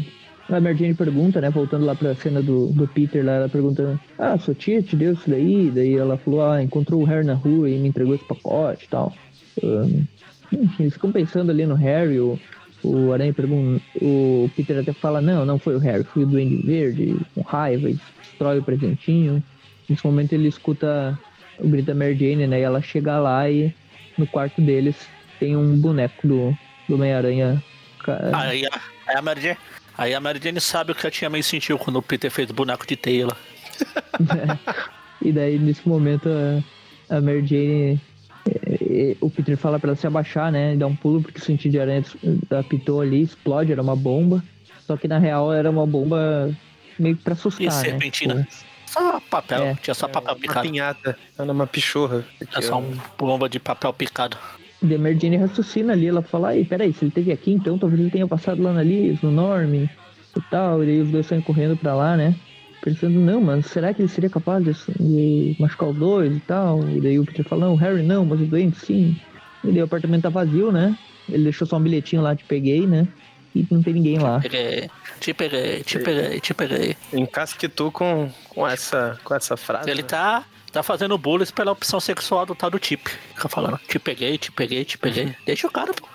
[0.50, 1.50] A Mary pergunta, né?
[1.50, 5.12] Voltando lá pra cena do, do Peter lá, ela pergunta, ah, sua tia te deu
[5.12, 5.70] isso daí?
[5.70, 8.88] Daí ela falou, ah, encontrou o Harry na rua e me entregou esse pacote e
[8.88, 9.12] tal.
[9.62, 10.04] Ahn,
[10.50, 12.38] enfim, eles ficam pensando ali no Harry, o,
[12.82, 16.66] o Aranha pergunta, o Peter até fala, não, não foi o Harry, foi o Duende
[16.66, 17.90] Verde, com raiva,
[18.22, 19.42] destrói o presentinho.
[19.86, 21.18] Nesse momento ele escuta
[21.58, 22.60] o grito da Mary Jane, né?
[22.60, 23.74] E ela chega lá e
[24.16, 24.96] no quarto deles
[25.38, 26.56] tem um boneco do,
[26.88, 27.62] do Homem-Aranha.
[28.32, 29.58] Aí, a- aí a Mary Jane,
[29.96, 32.48] aí a Mary Jane sabe o que a tia May sentiu quando o Peter fez
[32.50, 33.36] o boneco de teia lá.
[35.20, 36.28] E daí, nesse momento,
[37.10, 38.00] a, a Mary Jane.
[38.48, 38.78] eh,
[39.12, 40.74] eh, o Peter fala pra ela se abaixar, né?
[40.74, 42.04] E dar um pulo, porque o sentido de aranha
[42.56, 44.42] apitou ali, explode, era uma bomba.
[44.86, 46.54] Só que na real era uma bomba
[46.98, 47.72] meio que pra assustar, E né?
[47.72, 48.34] serpentina.
[48.48, 49.74] Tipo, Só papel, É.
[49.74, 50.62] tinha só papel Uma picado.
[50.62, 51.18] pinhata.
[51.36, 52.24] Era uma pichorra.
[52.56, 54.38] É só uma bomba de papel picado.
[54.82, 58.10] E Jane raciocina ali, ela fala, ai, peraí, se ele teve aqui, então talvez ele
[58.10, 59.90] tenha passado lá na Liz, no Norme
[60.36, 60.82] e tal.
[60.82, 62.34] E daí os dois saem correndo pra lá, né?
[62.80, 66.88] Pensando, não, mas será que ele seria capaz de, de machucar os dois e tal?
[66.88, 69.16] E daí o Peter fala, não, Harry não, mas o doente sim.
[69.64, 70.96] E daí o apartamento tá vazio, né?
[71.28, 73.06] Ele deixou só um bilhetinho lá, te peguei, né?
[73.54, 74.38] E não tem ninguém lá.
[74.38, 76.96] Peguei, te peguei, te peguei, te peguei.
[77.12, 79.90] Encasquetou com, com, essa, com essa frase.
[79.90, 80.08] Ele né?
[80.08, 83.06] tá, tá fazendo bullying pela opção sexual do tal do Tip.
[83.34, 85.34] Fica falando, te peguei, te peguei, te peguei.
[85.46, 86.06] Deixa o cara, pô.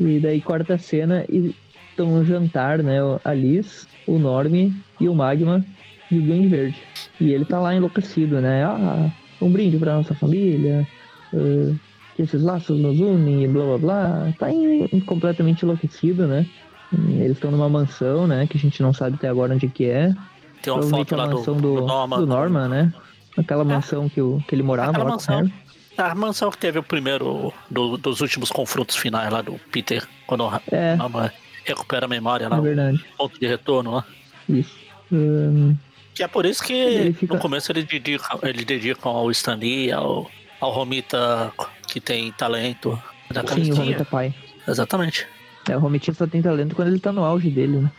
[0.00, 1.54] E daí corta a cena e
[1.90, 2.98] estão no jantar, né?
[3.24, 5.64] A Liz, o Norme e o Magma
[6.10, 6.82] e o Duende Verde.
[7.20, 8.64] E ele tá lá enlouquecido, né?
[8.64, 10.86] Ah, um brinde pra nossa família,
[11.34, 11.74] ah,
[12.14, 14.32] que esses laços nos unem e blá blá blá.
[14.38, 16.46] Tá em- completamente enlouquecido, né?
[16.92, 18.46] Eles estão numa mansão, né?
[18.46, 20.14] Que a gente não sabe até agora onde que é.
[20.62, 22.16] Tem uma foto lá do, mansão do, do, Norman.
[22.18, 22.92] do Norman, né?
[23.38, 25.36] Aquela mansão que, o, que ele morava Aquela lá mansão.
[25.38, 25.52] Harry.
[25.96, 30.48] A mansão que teve o primeiro do- dos últimos confrontos finais lá do Peter, quando
[30.70, 31.30] É, Norman
[31.64, 34.04] recupera a memória lá, é o ponto de retorno lá.
[34.48, 34.76] Isso.
[35.12, 35.74] Ahn,
[36.14, 39.90] Que é por isso que fica- no começo ele dedica, ele dedica ao Stan Lee,
[39.92, 40.30] ao,
[40.60, 41.52] ao Romita
[41.88, 43.00] que tem talento.
[43.30, 43.74] Da sim, o.
[43.76, 44.34] Romita pai.
[44.66, 45.26] Exatamente.
[45.68, 47.90] É, o Romitinho só tem talento quando ele tá no auge dele, né?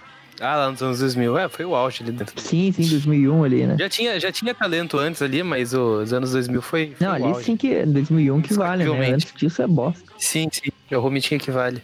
[0.41, 1.37] Ah, lá nos anos 2000.
[1.37, 2.39] É, foi o auge ali dentro.
[2.41, 3.75] Sim, sim, 2001 ali, né?
[3.79, 7.23] Já tinha, já tinha talento antes ali, mas os anos 2000 foi, foi Não, ali
[7.25, 7.45] auge.
[7.45, 9.11] sim que é 2001 que vale, né?
[9.11, 10.03] Antes disso é bosta.
[10.17, 10.71] Sim, sim.
[10.89, 11.81] É o Romitinha que vale.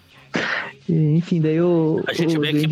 [0.88, 2.66] Enfim, daí o, A gente o vê que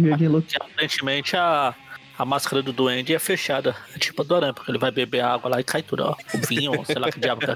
[0.55, 1.73] aparentemente a,
[2.18, 3.76] a máscara do duende é fechada.
[3.95, 6.16] É tipo a do aranha, porque ele vai beber água lá e cai tudo, ó.
[6.34, 7.55] O vinho, sei lá que diabo tá.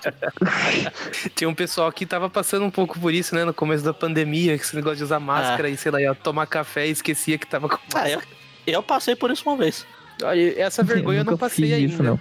[1.36, 3.46] Tinha um pessoal que tava passando um pouco por isso, né?
[3.46, 6.88] No começo da pandemia, esse negócio de usar máscara e, sei lá, ia tomar café
[6.88, 7.78] e esquecia que tava com.
[7.94, 8.22] Ah, eu,
[8.66, 9.86] eu passei por isso uma vez.
[10.24, 11.94] Olha, essa vergonha eu, não nunca passei ainda.
[11.94, 12.20] isso, não.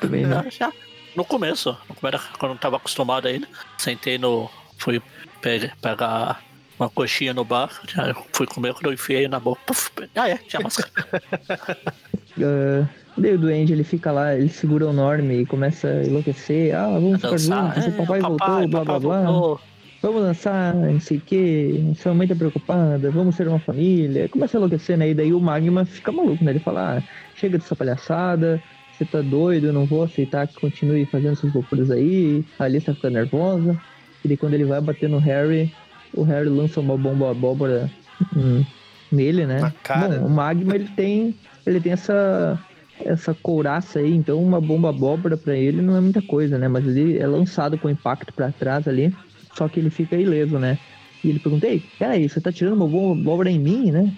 [0.00, 0.42] Também não.
[0.50, 0.72] Já, já.
[1.16, 4.48] No começo, no começo, quando eu não tava acostumado ainda, sentei no.
[4.76, 5.02] Fui
[5.40, 6.40] pe- pegar
[6.78, 9.60] uma coxinha no bar, já fui comer quando eu enfiei na boca.
[9.66, 10.90] Puf, ah, é, tinha máscara.
[12.40, 16.72] Ah, daí o Duende, ele fica lá, ele segura o Norme e começa a enlouquecer.
[16.72, 17.74] Ah, vamos ficar Dançar.
[17.74, 19.22] juntos, o É, papai, voltou, blá blá papai blá.
[19.22, 19.60] voltou.
[20.00, 24.28] Vamos dançar, não sei o que, sua mãe tá preocupada, vamos ser uma família.
[24.28, 25.10] Começa a enlouquecer, né?
[25.10, 26.52] E daí o Magma fica maluco, né?
[26.52, 27.02] Ele fala, ah,
[27.34, 28.62] chega dessa palhaçada,
[28.92, 32.44] você tá doido, eu não vou aceitar que continue fazendo essas loucuras aí.
[32.60, 33.76] A Alice fica nervosa.
[34.24, 35.74] E daí quando ele vai bater no Harry,
[36.14, 37.90] o Harry lança uma bomba abóbora
[38.36, 38.64] hum,
[39.10, 39.60] nele, né?
[39.60, 40.18] Na cara.
[40.18, 41.34] Bom, o Magma, ele tem,
[41.66, 42.58] ele tem essa
[43.04, 46.66] essa couraça aí, então uma bomba abóbora pra ele não é muita coisa, né?
[46.66, 49.14] Mas ele é lançado com impacto pra trás ali,
[49.54, 50.78] só que ele fica ileso, né?
[51.22, 54.12] E ele pergunta, ei, peraí, você tá tirando uma bomba abóbora em mim, né?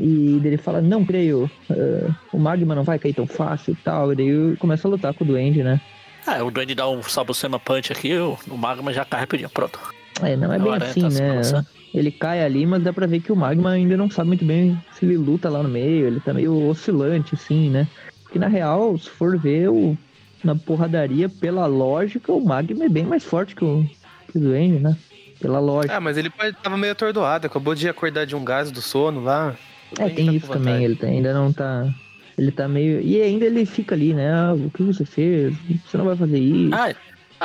[0.00, 3.76] E daí ele fala, não creio, eh, o magma não vai cair tão fácil e
[3.76, 4.12] tal.
[4.12, 5.80] E daí começa a lutar com o duende, né?
[6.26, 9.78] Ah, o Duende dá um Sabucema Punch aqui, o, o Magma já cai rapidinho, pronto.
[10.22, 11.66] É, não é bem assim, tá né?
[11.94, 14.78] Ele cai ali, mas dá pra ver que o Magma ainda não sabe muito bem
[14.92, 17.86] se ele luta lá no meio, ele tá meio oscilante, assim, né?
[18.22, 19.96] Porque na real, se for ver, o,
[20.44, 23.84] na porradaria, pela lógica, o Magma é bem mais forte que o,
[24.30, 24.96] que o Duende, né?
[25.40, 25.96] Pela lógica.
[25.96, 26.30] Ah, mas ele
[26.62, 29.54] tava meio atordoado, acabou de acordar de um gás do sono lá.
[29.98, 31.88] É, tem isso também, ele tá- ainda não tá.
[32.36, 33.00] Ele tá meio.
[33.00, 34.30] E ainda ele fica ali, né?
[34.32, 35.54] Ah, o que você fez?
[35.86, 36.74] Você não vai fazer isso.
[36.74, 36.94] Ah,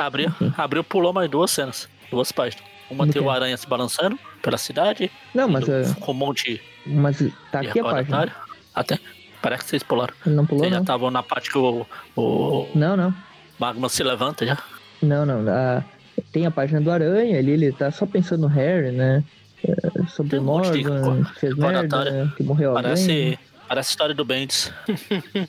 [0.06, 2.64] abriu, abriu, pulou mais duas cenas, duas páginas.
[2.90, 3.30] Uma Do tem o?
[3.30, 7.18] Aranha se balançando pela cidade, não, mas, indo é, com um monte mas
[7.50, 8.32] tá de aqui a página.
[8.74, 8.98] Até,
[9.40, 10.14] parece que vocês pularam.
[10.26, 10.82] Não pulou, Vocês já não.
[10.82, 11.86] estavam na parte que o,
[12.16, 13.14] o Não, não.
[13.58, 14.58] Magma se levanta já.
[15.02, 15.50] Não, não.
[15.52, 15.82] a-
[16.30, 19.24] tem a página do Aranha ali, ele tá só pensando no Harry, né?
[19.64, 22.82] É, sobre o um monte de Morgan, que fez merda, que morreu alguém.
[22.84, 23.38] Parece,
[23.68, 24.72] parece a história do Bendis.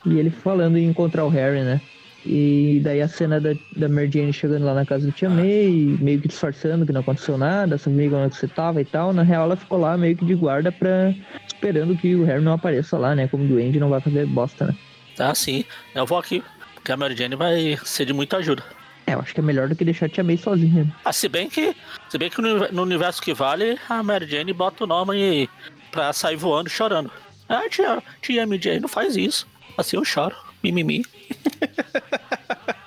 [0.05, 1.81] E ele falando em encontrar o Harry, né?
[2.25, 5.97] E daí a cena da, da Mary Jane chegando lá na casa do Tia May,
[5.99, 9.11] meio que disfarçando que não aconteceu nada, sabia onde você tava e tal.
[9.11, 11.13] Na real, ela ficou lá meio que de guarda pra...
[11.45, 13.27] esperando que o Harry não apareça lá, né?
[13.27, 14.75] Como doente, não vai fazer bosta, né?
[15.17, 15.65] Tá, sim.
[15.93, 16.41] Eu vou aqui,
[16.75, 18.63] porque a Mary Jane vai ser de muita ajuda.
[19.05, 20.93] É, eu acho que é melhor do que deixar a Tia May sozinha.
[21.03, 21.75] Ah, se bem que,
[22.07, 25.49] se bem que no, universo que vale, a Mary Jane bota o Norman e,
[25.91, 27.11] pra sair voando chorando.
[27.49, 29.45] Ah, tia, tia MJ, não faz isso.
[29.77, 30.35] Assim eu choro.
[30.63, 31.03] Mimimi.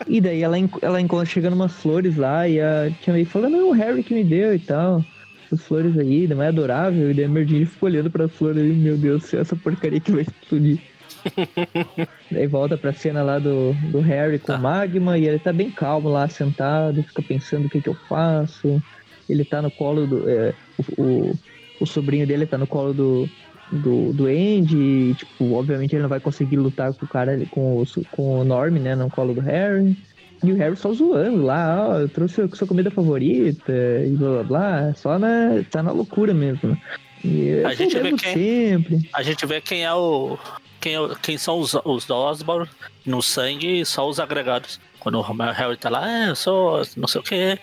[0.08, 3.70] E daí ela, ela encontra chegando umas flores lá e a tia May fala, não,
[3.70, 5.04] o Harry que me deu e tal.
[5.46, 7.10] Essas flores aí, não é adorável.
[7.10, 10.00] E daí a Merdinha fica olhando pra flores aí, meu Deus, do céu, essa porcaria
[10.00, 10.80] que vai explodir.
[12.30, 14.56] daí volta pra cena lá do, do Harry com Tá.
[14.56, 17.96] o Magma e ele tá bem calmo lá, sentado, fica pensando o que que eu
[18.08, 18.80] faço.
[19.28, 20.30] Ele tá no colo do...
[20.30, 20.54] é,
[20.96, 21.38] o, o,
[21.80, 23.30] o sobrinho dele tá no colo do,
[23.72, 27.82] do, do Andy e, tipo, obviamente ele não vai conseguir lutar com o cara, com
[27.82, 29.96] o, com o Norm, né, no colo do Harry.
[30.44, 33.72] E o Harry só zoando lá, ó, eu trouxe a sua comida favorita
[34.06, 36.76] e blá blá blá, só na, tá na loucura mesmo.
[37.24, 39.08] E eu A gente sou vê quem- sempre.
[39.14, 40.38] A gente vê quem é o.
[40.80, 42.68] Quem, é quem são os, os Osborn
[43.04, 44.78] no sangue, só os agregados.
[45.00, 47.58] Quando o Harry tá lá, é, eu sou não sei o que.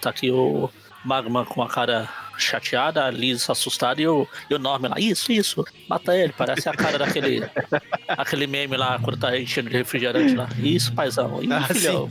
[0.00, 0.70] Tá aqui o
[1.04, 5.32] Magma com a cara chateada, a Liz assustada e o, e o Norman lá, isso,
[5.32, 7.42] isso, mata ele, parece a cara daquele
[8.08, 10.48] aquele meme lá quando tá enchendo de refrigerante lá.
[10.58, 12.08] Isso, paizão, isso, Ah, filhão.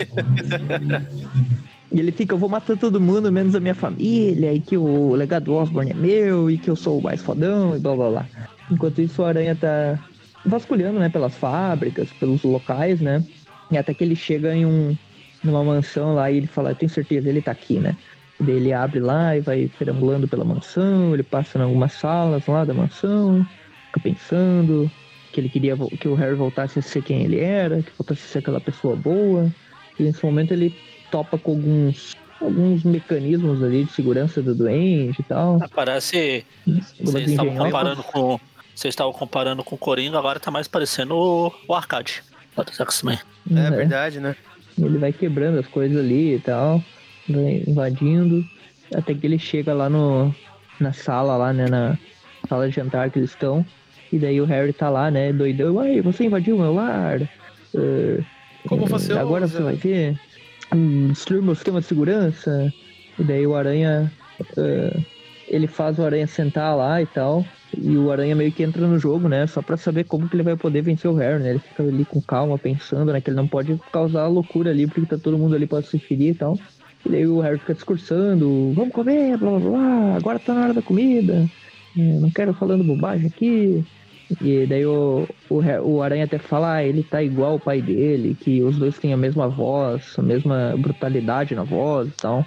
[1.91, 5.13] E ele fica, eu vou matar todo mundo, menos a minha família, e que o
[5.13, 8.25] legado Osborne é meu, e que eu sou o mais fodão, e blá blá blá.
[8.71, 9.99] Enquanto isso, o Aranha tá
[10.43, 13.23] vasculhando, né, pelas fábricas, pelos locais, né?
[13.69, 14.97] E até que ele chega em um
[15.43, 17.95] numa mansão lá e ele fala, eu tenho certeza, ele tá aqui, né?
[18.45, 22.65] Daí ele abre lá e vai perambulando pela mansão, ele passa em algumas salas lá
[22.65, 23.45] da mansão,
[23.87, 24.91] fica pensando
[25.31, 28.27] que ele queria que o Harry voltasse a ser quem ele era, que voltasse a
[28.27, 29.51] ser aquela pessoa boa.
[29.99, 30.75] E nesse momento ele
[31.11, 35.59] topa com alguns alguns mecanismos ali de segurança do doente e tal.
[35.73, 36.45] Parece.
[36.67, 38.39] algumas Vocês estavam comparando com.
[38.75, 42.23] Vocês estavam comparando com o Coringa, agora tá mais parecendo o, o Arcade.
[43.49, 43.69] É Né?
[43.69, 44.35] verdade, né?
[44.77, 46.83] Ele vai quebrando as coisas ali e tal,
[47.29, 48.45] invadindo,
[48.93, 50.33] até que ele chega lá no
[50.79, 51.97] na sala lá, né, na
[52.49, 53.65] sala de jantar que eles estão.
[54.11, 55.79] E daí o Harry tá lá, né, doidão.
[55.79, 57.21] Ai, você invadiu meu lar.
[57.21, 58.23] eh,
[58.67, 60.19] Como eh, você Agora ousa?" você vai ver.
[60.73, 62.73] Hum, destruir meu sistema de segurança.
[63.17, 64.11] E daí o Aranha.
[64.57, 64.99] eh,
[65.47, 67.45] ele faz o Aranha sentar lá e tal.
[67.77, 69.47] E o Aranha meio que entra no jogo, né?
[69.47, 71.51] Só pra saber como que ele vai poder vencer o Harry, né?
[71.51, 73.19] Ele fica ali com calma, pensando, né?
[73.21, 76.29] Que ele não pode causar loucura ali, porque tá todo mundo ali pode se ferir
[76.31, 76.61] e tal.
[77.05, 80.73] E daí o Harry fica discursando, vamos comer, blá blá blá, agora tá na hora
[80.73, 81.49] da comida.
[81.97, 83.83] É, não quero falando bobagem aqui.
[84.41, 88.35] E daí o, o, o Aranha até fala, ah, ele tá igual o pai dele,
[88.39, 92.45] que os dois têm a mesma voz, a mesma brutalidade na voz e tal.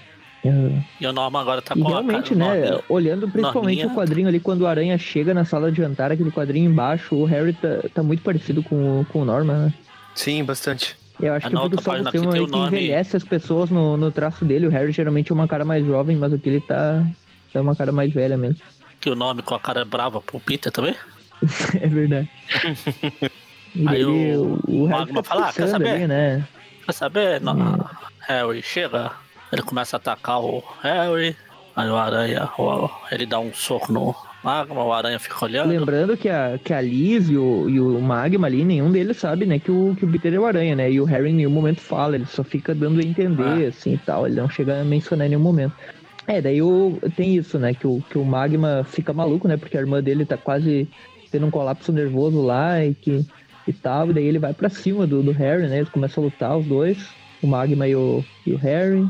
[1.01, 2.55] E o Norman agora tá e com realmente, a cara.
[2.55, 3.87] né, Norman- olhando principalmente Norminha.
[3.93, 7.25] o quadrinho ali, quando o Aranha chega na sala de jantar, aquele quadrinho embaixo, o
[7.25, 9.75] Harry tá, tá muito parecido com, o- com o Norman, né?
[10.15, 10.97] Sim, bastante.
[11.21, 14.45] Eu acho que o Gustavo página tem o que envelhece as pessoas no, no traço
[14.45, 14.67] dele.
[14.67, 17.05] O Harry geralmente é uma cara mais jovem, mas aqui ele tá,
[17.53, 18.61] tá uma cara mais velha mesmo.
[19.01, 20.95] Que o nome com a cara brava pro Peter também.
[21.81, 22.29] é verdade.
[23.75, 26.49] E Aí daí o o, Harry Magma fala, "Ah, quer saber?" ali, né?
[26.87, 27.41] Quer saber?
[27.43, 27.79] Não, Hum.
[28.21, 29.13] Harry chega,
[29.53, 31.37] ele começa a atacar o Harry,
[31.77, 32.49] aí o Aranha,
[33.13, 35.69] ele dá um soco no Magma, o Aranha fica olhando.
[35.71, 39.45] Lembrando que a, que a Liz e o, e o Magma ali, nenhum deles sabe,
[39.45, 40.91] né, que o, que o Peter é o Aranha, né?
[40.91, 43.69] E o Harry em nenhum momento fala, ele só fica dando a entender, Ah.
[43.69, 44.27] assim e tal.
[44.27, 45.73] Ele não chega a mencionar em nenhum momento.
[46.29, 47.75] É, daí o, tem isso, né?
[47.75, 49.57] Que o, que o Magma fica maluco, né?
[49.57, 50.89] Porque a irmã dele tá quase
[51.31, 53.25] tendo um colapso nervoso lá e que
[53.67, 54.11] e tal.
[54.11, 55.79] E daí ele vai pra cima do, do Harry, né?
[55.79, 56.99] Eles começam a lutar, os dois,
[57.43, 59.05] o Magma e o, e o Harry.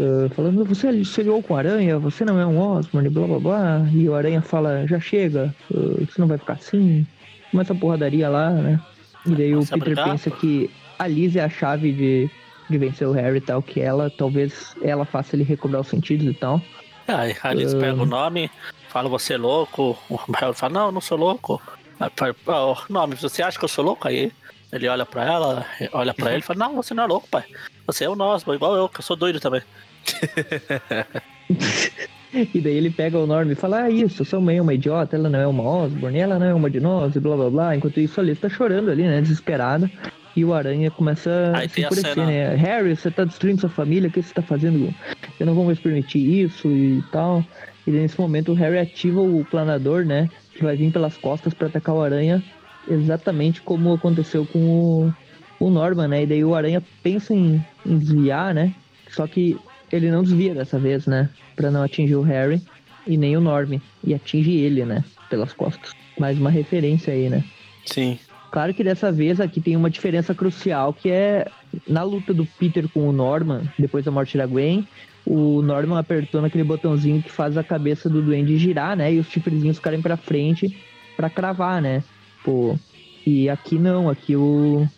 [0.00, 3.86] Ah, falando, você aliou com a aranha, você não é um Osborne, blá blá blá.
[3.92, 7.06] E o aranha fala, já chega, ah, isso não vai ficar assim.
[7.50, 8.80] Começa a porradaria lá, né?
[9.26, 10.10] E daí o Começa a Peter brigar.
[10.10, 12.30] pensa que a Liz é a chave de,
[12.68, 16.26] de vencer o Harry e tal, que ela, talvez, ela faça ele recobrar os sentidos
[16.26, 16.60] e tal.
[17.06, 17.78] Aí, aí eles Ah.
[17.78, 18.50] pegam o nome,
[18.88, 21.60] falam você é louco, o Harry fala, não, eu não sou louco.
[21.98, 24.06] Aí fala, "Ó, nome, você acha que eu sou louco?
[24.06, 24.30] Aí
[24.70, 27.44] ele olha pra ela, olha pra ele e fala, não, você não é louco, pai.
[27.86, 29.62] Você é o nosso, igual eu, que eu sou doido também.
[32.32, 35.16] E daí ele pega o Norm e fala, ah, isso, sua mãe é uma idiota,
[35.16, 37.76] ela não é uma Osborne, ela não é uma de nós, e blá blá blá.
[37.76, 39.90] Enquanto isso, a Liz tá chorando ali, né, desesperada.
[40.36, 42.54] E o Aranha começa Aí a se enfurecer, né?
[42.54, 44.94] Harry, você tá destruindo sua família, o que você tá fazendo?
[45.40, 47.44] Eu não vou mais permitir isso e tal.
[47.86, 50.28] E nesse momento o Harry ativa o planador, né?
[50.54, 52.42] Que vai vir pelas costas pra atacar o Aranha,
[52.88, 55.14] exatamente como aconteceu com o,
[55.58, 56.22] o Norman, né?
[56.22, 58.72] E daí o Aranha pensa em, em desviar, né?
[59.10, 59.58] Só que
[59.96, 61.28] ele não desvia dessa vez, né?
[61.56, 62.60] Pra não atingir o Harry
[63.06, 63.78] e nem o Norm.
[64.04, 65.04] E atinge ele, né?
[65.30, 65.92] Pelas costas.
[66.18, 67.44] Mais uma referência aí, né?
[67.84, 68.18] Sim.
[68.50, 71.46] Claro que dessa vez aqui tem uma diferença crucial, que é
[71.86, 74.88] na luta do Peter com o Norman, depois da morte da Gwen,
[75.26, 79.12] o Norman apertou naquele botãozinho que faz a cabeça do duende girar, né?
[79.12, 80.74] E os chifrezinhos ficarem pra frente
[81.16, 82.02] para cravar, né?
[82.42, 82.78] Pô,
[83.26, 84.88] e aqui não, aqui o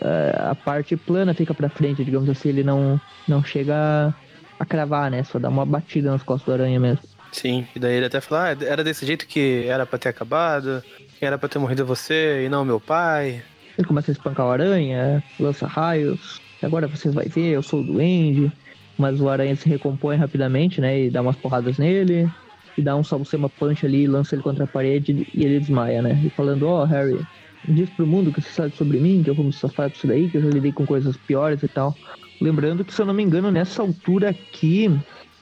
[0.00, 4.14] a parte plana fica para frente, digamos assim, ele não não chega
[4.62, 5.22] a cravar, né?
[5.24, 7.02] Só dá uma batida nas costas do aranha mesmo.
[7.32, 10.82] Sim, e daí ele até falou, ah, era desse jeito que era pra ter acabado,
[11.18, 13.42] que era pra ter morrido você e não meu pai.
[13.76, 17.84] Ele começa a espancar o aranha, lança raios, agora você vai ver, eu sou o
[17.84, 18.52] duende.
[18.98, 21.04] Mas o aranha se recompõe rapidamente, né?
[21.04, 22.30] E dá umas porradas nele,
[22.76, 26.20] e dá um salvo-sema punch ali, lança ele contra a parede e ele desmaia, né?
[26.24, 27.18] E falando, ó, oh, Harry,
[27.66, 30.28] diz pro mundo que você sabe sobre mim, que eu vou me safar disso daí,
[30.28, 31.96] que eu já lidei com coisas piores e tal.
[32.40, 34.90] Lembrando que, se eu não me engano, nessa altura aqui,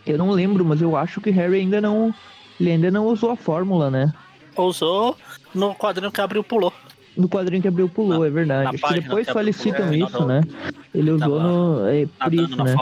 [0.06, 2.14] eu não lembro, mas eu acho que Harry ainda não.
[2.58, 4.12] Ele ainda não usou a fórmula, né?
[4.56, 5.16] Usou
[5.54, 6.72] no quadrinho que abriu pulou.
[7.16, 8.76] No quadrinho que abriu pulou, na, é verdade.
[8.76, 10.42] Acho que depois felicitam é, isso, né?
[10.94, 11.86] Ele usou no.
[11.86, 12.74] É, por isso, né?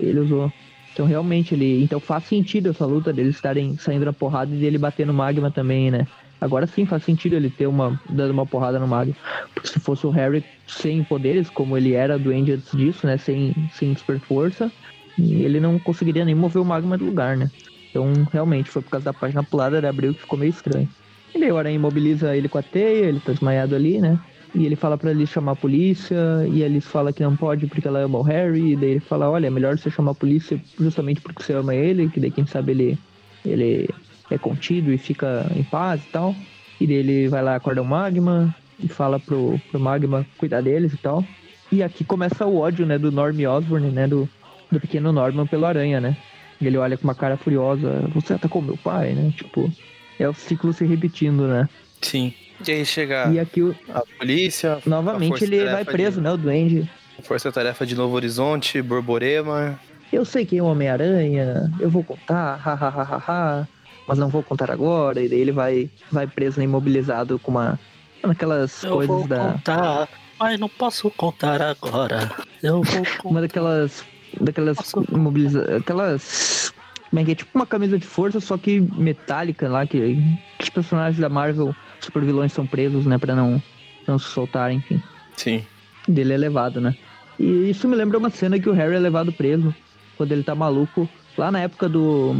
[0.00, 0.52] Ele usou.
[0.92, 1.82] Então realmente ele.
[1.82, 5.50] Então faz sentido essa luta deles estarem saindo na porrada e dele bater no magma
[5.50, 6.06] também, né?
[6.42, 7.96] Agora sim faz sentido ele ter uma.
[8.10, 9.14] dando uma porrada no magma.
[9.54, 13.16] Porque se fosse o Harry sem poderes, como ele era doente antes disso, né?
[13.16, 14.70] Sem, sem super força,
[15.18, 17.48] ele não conseguiria nem mover o magma do lugar, né?
[17.90, 20.88] Então, realmente, foi por causa da página pulada da Abril que ficou meio estranho.
[21.34, 24.18] E aí o Aranha imobiliza ele com a teia, ele tá desmaiado ali, né?
[24.54, 26.16] E ele fala para ele chamar a polícia,
[26.50, 29.30] e Alice fala que não pode porque ela ama o Harry, e daí ele fala,
[29.30, 32.44] olha, é melhor você chamar a polícia justamente porque você ama ele, que daí quem
[32.44, 32.98] sabe ele,
[33.46, 33.88] ele
[34.32, 36.34] é contido e fica em paz e tal.
[36.80, 40.92] E daí ele vai lá, acorda o Magma, e fala pro, pro Magma cuidar deles
[40.92, 41.24] e tal.
[41.70, 44.28] E aqui começa o ódio, né, do Norm Osborn, né, do,
[44.70, 46.16] do pequeno Norman pelo Aranha, né?
[46.60, 49.32] Ele olha com uma cara furiosa, você atacou meu pai, né?
[49.36, 49.70] Tipo,
[50.18, 51.68] é o ciclo se repetindo, né?
[52.00, 52.32] Sim.
[52.66, 53.74] E aí chega e aqui o...
[53.92, 54.78] a polícia.
[54.86, 56.24] Novamente ele vai preso, de...
[56.24, 56.30] né?
[56.30, 56.88] O Duende.
[57.22, 59.78] Força-tarefa de Novo Horizonte, Borborema.
[60.12, 63.66] Eu sei quem é o Homem-Aranha, eu vou contar, ha,
[64.06, 65.20] mas não vou contar agora.
[65.20, 67.78] E daí ele vai, vai preso, né, imobilizado com uma.
[68.22, 69.52] Aquelas eu coisas vou da.
[69.52, 72.30] Contar, mas não posso contar agora.
[72.62, 73.28] Eu vou contar.
[73.28, 74.04] Uma daquelas
[74.40, 74.78] daquelas
[75.10, 76.72] imobiliza aquelas
[77.12, 77.34] como é que é?
[77.34, 80.16] Tipo uma camisa de força, só que metálica lá, que,
[80.58, 83.62] que os personagens da Marvel, super vilões são presos, né, pra não,
[84.08, 85.00] não se soltar, enfim.
[85.36, 85.62] Sim.
[86.08, 86.96] Dele é levado, né?
[87.38, 89.74] E isso me lembra uma cena que o Harry é levado preso,
[90.16, 92.34] quando ele tá maluco, lá na época do...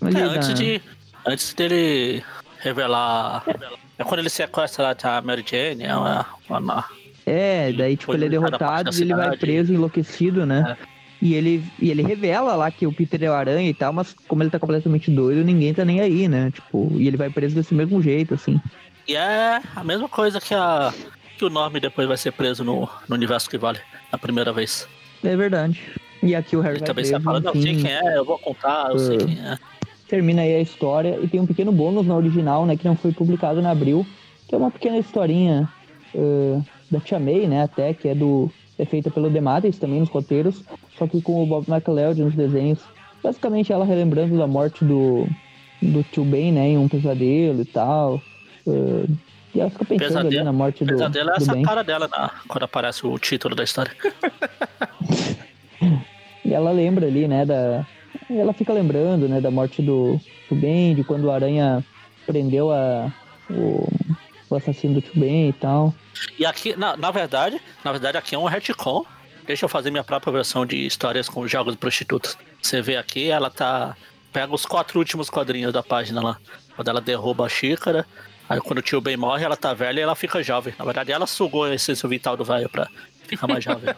[0.00, 0.80] É, antes de...
[1.26, 2.22] Antes dele
[2.60, 3.42] revelar...
[3.46, 6.84] É, é quando ele sequestra a Mary Jane, é uma...
[7.24, 10.76] É, daí tipo, ele é derrotado e ele vai preso, enlouquecido, né?
[10.80, 10.96] É.
[11.20, 14.14] E ele, e ele revela lá que o Peter é o aranha e tal, mas
[14.28, 16.50] como ele tá completamente doido, ninguém tá nem aí, né?
[16.52, 18.60] Tipo, e ele vai preso desse mesmo jeito, assim.
[19.08, 20.92] E é a mesma coisa que a
[21.36, 23.78] que o Norm depois vai ser preso no, no universo que vale,
[24.10, 24.88] a primeira vez.
[25.22, 25.82] É verdade.
[26.22, 28.38] E aqui o Harry ele vai também preso, fala, não, sei quem é, eu vou
[28.38, 29.58] contar, eu uh, sei quem é.
[30.08, 33.12] Termina aí a história e tem um pequeno bônus na original, né, que não foi
[33.12, 34.06] publicado em abril,
[34.48, 35.68] que é uma pequena historinha
[36.14, 40.10] uh, da Tia May, né, até, que é do é feita pelo Dematis também nos
[40.10, 40.62] roteiros,
[40.98, 42.80] só que com o Bob McLeod nos desenhos.
[43.22, 45.26] Basicamente ela relembrando da morte do,
[45.80, 48.20] do tio Ben, né, em um pesadelo e tal.
[48.66, 49.08] Uh,
[49.54, 50.92] e ela fica pensando pesadelo, ali na morte do.
[50.92, 51.62] Pesadelo é essa ben.
[51.62, 53.92] cara dela na, quando aparece o título da história.
[56.44, 57.86] e ela lembra ali, né, da.
[58.28, 61.84] Ela fica lembrando, né, da morte do, do Ben, de quando o Aranha
[62.26, 63.12] prendeu a,
[63.48, 63.88] o,
[64.50, 65.94] o assassino do tio Ben e tal.
[66.38, 69.04] E aqui, na, na verdade, na verdade aqui é um retcon.
[69.46, 72.36] Deixa eu fazer minha própria versão de histórias com jogos de prostitutas.
[72.60, 73.96] Você vê aqui, ela tá.
[74.32, 76.36] Pega os quatro últimos quadrinhos da página lá.
[76.74, 78.04] Quando ela derruba a xícara.
[78.48, 80.74] Aí quando o tio Ben morre, ela tá velha e ela fica jovem.
[80.78, 82.88] Na verdade, ela sugou a essência vital do velho pra
[83.26, 83.94] ficar mais jovem.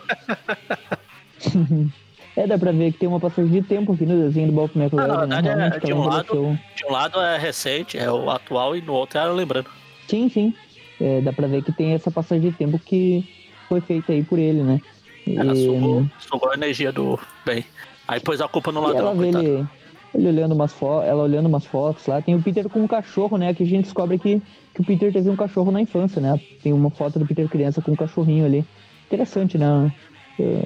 [2.39, 4.71] É, dá pra ver que tem uma passagem de tempo aqui no desenho do Bob
[4.77, 5.11] McLeod.
[5.11, 5.73] Ah, na verdade, né?
[5.75, 9.19] é, de, um lado, de um lado é recente, é o atual, e no outro
[9.19, 9.69] é lembrando.
[10.07, 10.55] Sim, sim.
[11.01, 13.29] É, dá pra ver que tem essa passagem de tempo que
[13.69, 14.81] foi feita aí por ele, né?
[15.27, 15.65] Ela e...
[15.65, 17.65] sugou, sugou a energia do bem.
[18.07, 19.17] Aí pôs a culpa no ladrão.
[19.17, 19.67] Vê ele,
[20.15, 22.23] ele olhando umas fotos, ela olhando umas fotos lá.
[22.23, 23.53] Tem o Peter com um cachorro, né?
[23.53, 24.41] Que a gente descobre que,
[24.75, 26.41] que o Peter teve um cachorro na infância, né?
[26.63, 28.65] Tem uma foto do Peter criança com um cachorrinho ali.
[29.09, 29.93] Interessante, né?
[30.39, 30.63] Eu,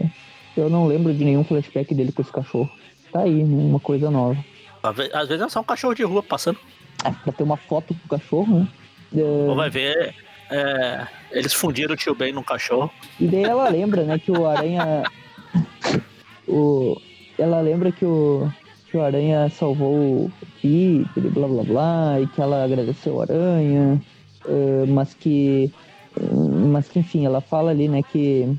[0.57, 2.71] eu não lembro de nenhum flashback dele com esse cachorro.
[3.13, 3.63] Tá aí, né?
[3.63, 4.43] Uma coisa nova.
[4.83, 6.59] Às vezes é só um cachorro de rua passando.
[7.05, 8.69] É, pra ter uma foto com o cachorro, né?
[9.15, 10.15] Ou vai ver,
[10.51, 12.91] é, eles fundiram o tio Ben num cachorro.
[13.19, 15.03] E daí ela lembra, né, que o Aranha.
[16.47, 17.01] o,
[17.39, 18.51] ela lembra que o,
[18.91, 24.01] que o Aranha salvou o Peter, blá blá blá, e que ela agradeceu o Aranha,
[24.45, 25.73] uh, mas que
[26.69, 28.55] mas enfim, ela fala ali, né, que,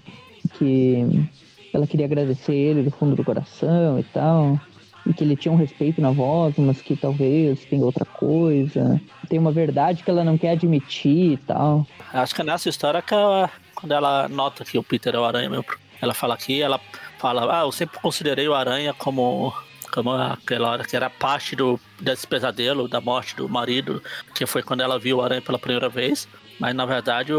[0.58, 1.30] que
[1.74, 4.60] ela queria agradecer ele do fundo do coração e tal.
[5.06, 9.02] E que ele tinha um respeito na voz, mas que talvez tenha outra coisa.
[9.28, 11.86] Tem uma verdade que ela não quer admitir e tal.
[12.14, 15.50] Acho que nessa história que ela, quando ela nota que o Peter é o Aranha
[15.50, 15.66] mesmo,
[16.02, 16.80] ela fala aqui, ela
[17.18, 19.54] fala, ah, eu sempre considerei o Aranha como
[19.92, 24.02] como aquela hora que era parte do, desse pesadelo, da morte do marido,
[24.34, 26.28] que foi quando ela viu o Aranha pela primeira vez.
[26.60, 27.32] Mas na verdade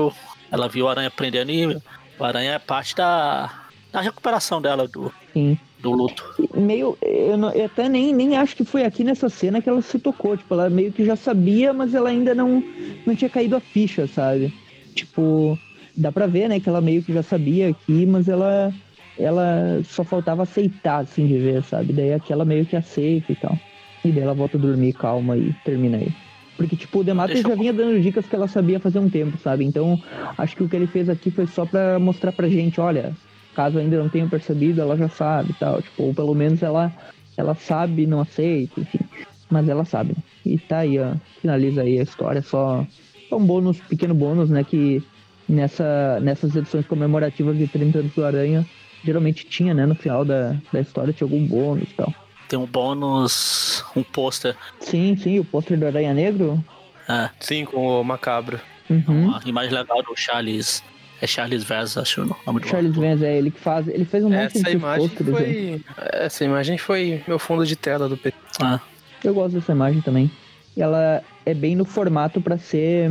[0.53, 1.77] ela viu o Aranha prendendo e
[2.17, 3.64] o Aranha é parte da,
[3.95, 5.57] da recuperação dela do, Sim.
[5.79, 6.25] do luto.
[6.53, 6.99] Meio.
[7.01, 10.01] Eu, não- eu até nem, nem acho que foi aqui nessa cena que ela se
[10.01, 10.37] tocou.
[10.37, 12.61] Tipo, ela meio que já sabia, mas ela ainda não,
[13.07, 14.53] não tinha caído a ficha, sabe?
[14.97, 15.57] Tipo,
[15.97, 18.73] dá pra ver, né, que ela meio que já sabia aqui, mas ela.
[19.17, 21.93] Ela só faltava aceitar, assim, de ver, sabe?
[21.93, 23.57] Daí aqui ela meio que aceita e tal.
[24.05, 26.09] E daí ela volta a dormir calma e termina aí.
[26.57, 29.65] Porque, tipo, o eu- já vinha dando dicas que ela sabia fazer um tempo, sabe?
[29.65, 30.03] Então,
[30.37, 33.13] acho que o que ele fez aqui foi só pra mostrar pra gente, olha,
[33.55, 35.81] caso ainda não tenha percebido, ela já sabe e tal.
[35.81, 36.93] Tipo, ou pelo menos ela,
[37.37, 39.01] ela sabe, não aceita, enfim.
[39.51, 40.15] Mas ela sabe.
[40.45, 41.15] E tá aí, ó.
[41.41, 42.43] Finaliza aí a história.
[42.43, 42.87] Só,
[43.29, 44.65] só um bônus, pequeno bônus, né?
[44.65, 45.03] Que
[45.49, 48.67] nessa, nessas edições comemorativas de 30 anos do Aranha,
[49.05, 49.87] geralmente tinha, né?
[49.87, 52.13] No final da, da história tinha algum bônus e tal.
[52.49, 56.63] Tem um bônus, um pôster, Sim, sim, o pôster do Aranha Negro.
[57.09, 58.61] é, Sim, com o macabro.
[58.91, 59.29] Uhum.
[59.29, 60.83] uma imagem legal do Charles.
[61.25, 62.95] É Charles Vez, acho o nome do Charles.
[62.95, 63.89] Vance é ele que faz.
[63.89, 65.81] Ele fez um monte Essa de imagem foi.
[66.13, 68.37] Essa imagem foi meu fundo de tela do PC.
[68.61, 68.79] Ah,
[69.25, 70.31] Eu gosto dessa imagem também.
[70.77, 73.11] E ela é bem no formato pra ser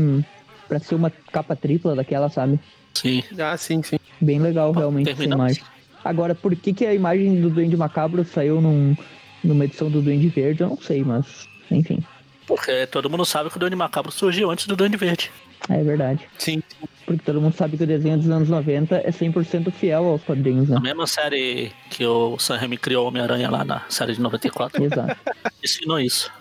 [0.68, 2.59] para ser uma capa tripla daquela, sabe?
[2.93, 3.24] sim.
[3.39, 3.97] Ah, sim, sim.
[4.22, 5.53] Bem legal realmente essa terminamos.
[5.57, 5.64] imagem.
[6.05, 8.95] Agora, por que, que a imagem do Duende Macabro saiu num,
[9.43, 11.97] numa edição do Duende Verde, eu não sei, mas enfim,
[12.45, 15.32] Porque todo mundo sabe que o Duende Macabro surgiu antes do Duende Verde.
[15.70, 16.28] É verdade.
[16.38, 16.61] Sim.
[17.05, 20.70] Porque todo mundo sabe que o desenho dos anos 90 é 100% fiel aos quadrinhos,
[20.70, 20.76] né?
[20.76, 24.82] Na mesma série que o Sam Raimi criou o Homem-Aranha lá na série de 94,
[24.84, 25.16] Exato.
[25.64, 26.32] ensinou isso.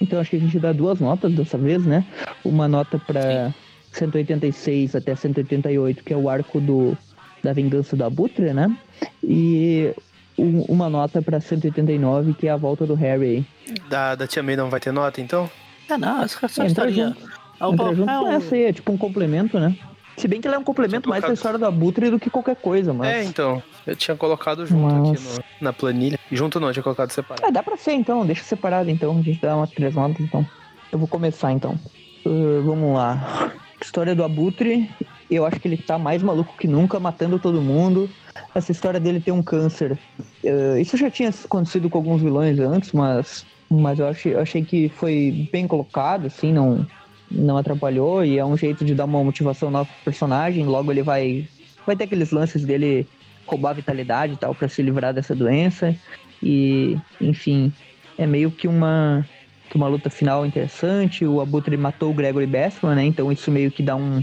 [0.00, 2.04] Então acho que a gente dá duas notas dessa vez, né?
[2.44, 3.52] Uma nota pra
[3.92, 6.96] 186 até 188, que é o arco do,
[7.42, 8.76] da vingança do Abutre, né?
[9.24, 9.92] E
[10.38, 13.44] um- uma nota pra 189, que é a volta do Harry.
[13.88, 15.50] Da, da Tia May não vai ter nota, então?
[15.88, 17.16] É, não, essa, essa Entra historinha.
[17.18, 17.35] junto.
[17.60, 19.76] É, um, Entra junto é com um- essa aí, é tipo um complemento, né?
[20.16, 22.56] Se bem que ela é um complemento mais pra história do Abutre do que qualquer
[22.56, 23.08] coisa, mas.
[23.08, 23.62] É, então.
[23.86, 26.18] Eu tinha colocado junto Mas- aqui no- na planilha.
[26.32, 27.46] Junto não, eu tinha colocado separado.
[27.46, 30.44] Ah, dá pra ser então, deixa separado então, a gente dá umas três notas então.
[30.90, 31.78] Eu vou começar então.
[32.24, 33.52] Uh, vamos lá.
[33.80, 34.90] História do Abutre,
[35.30, 38.08] eu acho que ele tá mais maluco que nunca, matando todo mundo.
[38.54, 39.98] Essa história dele ter um câncer.
[40.42, 44.64] uh, isso já tinha acontecido com alguns vilões antes, mas, mas eu, achei, eu achei
[44.64, 46.86] que foi bem colocado, assim, não,
[47.30, 48.24] não atrapalhou.
[48.24, 50.64] E é um jeito de dar uma motivação nova pro personagem.
[50.64, 51.48] Logo ele vai,
[51.86, 53.06] vai ter aqueles lances dele
[53.46, 55.94] roubar a vitalidade e tal pra se livrar dessa doença.
[56.42, 57.72] E, enfim,
[58.18, 59.26] é meio que uma,
[59.70, 61.24] que uma luta final interessante.
[61.24, 63.04] O Abutre matou o Gregory Bassman, né?
[63.04, 64.22] Então isso meio que dá um,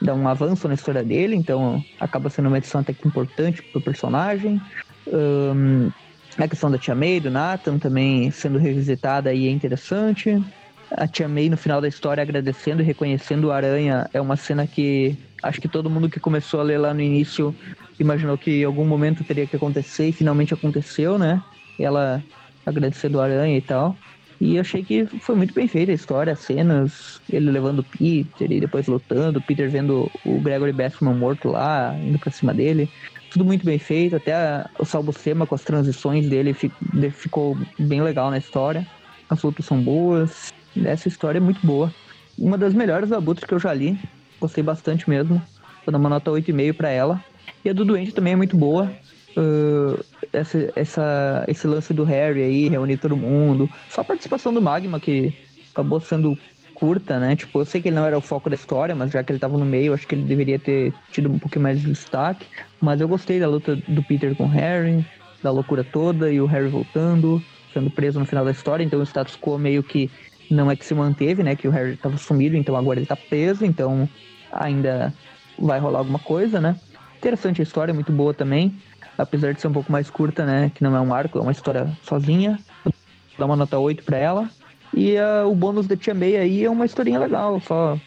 [0.00, 1.36] dá um avanço na história dele.
[1.36, 4.60] Então acaba sendo uma edição até que importante pro personagem.
[5.12, 5.90] Ahn,
[6.36, 10.40] a questão da Tia May, do Nathan, também sendo revisitada aí é interessante.
[10.90, 14.66] A Tia May no final da história agradecendo e reconhecendo o Aranha é uma cena
[14.66, 17.54] que acho que todo mundo que começou a ler lá no início
[17.98, 21.42] imaginou que em algum momento teria que acontecer e finalmente aconteceu, né?
[21.78, 22.24] Ela
[22.64, 23.98] agradecendo o Aranha e tal.
[24.40, 27.84] E eu achei que foi muito bem feita a história, as cenas, ele levando o
[27.84, 32.54] Peter e depois lutando, o Peter vendo o Gregory Bassman morto lá, indo pra cima
[32.54, 32.88] dele.
[33.28, 37.58] Tudo muito bem feito, até a- o Salbucema com as transições dele fi- de- ficou
[37.78, 38.86] bem legal na história.
[39.28, 40.48] As lutas são boas,
[40.84, 41.92] essa história é muito boa.
[42.38, 43.98] Uma das melhores do que eu já li,
[44.40, 45.42] gostei bastante mesmo.
[45.84, 47.22] Vou dar uma nota 8,5 pra ela.
[47.64, 48.90] E a do Doente também é muito boa.
[49.36, 53.68] Uh, essa, essa, esse lance do Harry aí, reunir todo mundo.
[53.88, 55.32] Só a participação do Magma, que
[55.72, 56.38] acabou sendo
[56.74, 57.34] curta, né?
[57.34, 59.38] Tipo, eu sei que ele não era o foco da história, mas já que ele
[59.38, 62.46] tava no meio, acho que ele deveria ter tido um pouquinho mais de destaque.
[62.80, 65.04] Mas eu gostei da luta do Peter com o Harry,
[65.42, 68.84] da loucura toda e o Harry voltando, sendo preso no final da história.
[68.84, 70.10] Então o status quo meio que
[70.50, 71.54] não é que se manteve, né?
[71.56, 74.08] Que o Harry tava sumido, então agora ele tá preso, então
[74.52, 75.12] ainda
[75.58, 76.76] vai rolar alguma coisa, né?
[77.18, 78.74] Interessante a história, muito boa também.
[79.16, 80.70] Apesar de ser um pouco mais curta, né?
[80.74, 82.58] Que não é um arco, é uma história sozinha.
[83.38, 84.50] Dar uma nota 8 pra ela.
[84.94, 87.98] E ah, o bônus da Tia May aí é uma historinha legal, só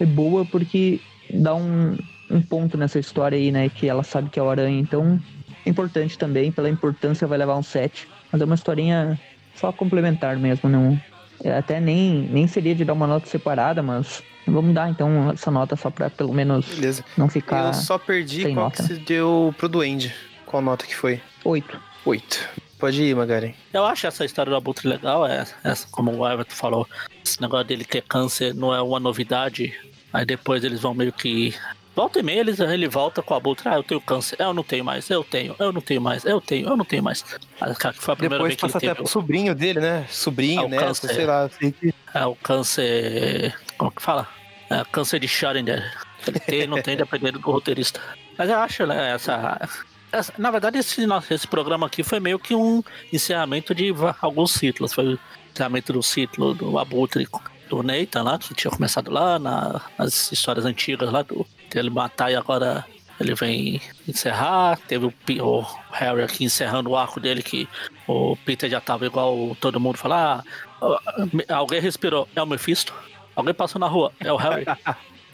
[0.00, 1.00] é boa porque
[1.32, 1.96] dá um,
[2.30, 3.68] um ponto nessa história aí, né?
[3.68, 5.20] Que ela sabe que é o Aranha, então
[5.64, 8.08] é importante também, pela importância vai levar um 7.
[8.30, 9.18] Mas é uma historinha
[9.54, 10.98] só complementar mesmo, não.
[11.42, 15.50] É, Até nem, nem seria de dar uma nota separada, mas Vamos dar então essa
[15.50, 17.04] nota só pra pelo menos Beleza.
[17.16, 20.12] não ficar Eu só perdi sem qual nota, que você deu pro Duende.
[20.44, 21.20] Qual nota que foi?
[21.44, 21.80] 8.
[22.04, 22.48] Oito.
[22.78, 23.54] Pode ir, Magaren.
[23.72, 26.88] Eu acho essa história do Abutre legal, é, essa, como o Everton falou,
[27.24, 29.72] esse negócio dele ter câncer não é uma novidade.
[30.12, 31.54] Aí depois eles vão meio que.
[31.94, 34.62] Volta e meia eles, ele volta com o Abutre, ah, eu tenho câncer, eu não
[34.62, 37.22] tenho mais, eu tenho, eu não tenho mais, eu tenho, eu não tenho mais.
[37.60, 39.78] Aí, cara, foi a primeira Depois vez que ele passa até teve pro sobrinho dele,
[39.80, 40.06] né?
[40.08, 41.14] Sobrinho, Ah, o neto, câncer.
[41.14, 41.48] sei lá.
[41.50, 41.94] Sei que...
[42.14, 43.54] é, o câncer.
[43.76, 44.26] Como que fala?
[44.70, 45.92] É, câncer de Schrödinger.
[46.26, 48.00] Ele tem, não tem, dependendo do roteirista.
[48.38, 49.68] Mas eu acho, né, essa.
[50.10, 52.82] essa- na verdade, esse, nosso- esse programa aqui foi meio que um
[53.12, 54.94] encerramento de alguns ciclos.
[54.94, 55.18] Foi o
[55.52, 57.28] encerramento do ciclo do Abutre
[57.68, 62.30] do Nathan lá, que tinha começado lá na- nas histórias antigas lá do dele matar
[62.30, 62.84] e agora
[63.20, 64.78] ele vem encerrar.
[64.88, 67.68] Teve o, o Harry aqui encerrando o arco dele, que
[68.06, 70.42] o Peter já tava igual todo mundo falar.
[70.80, 72.92] Ah, alguém respirou, é o Mephisto.
[73.34, 74.64] Alguém passou na rua, é o Harry.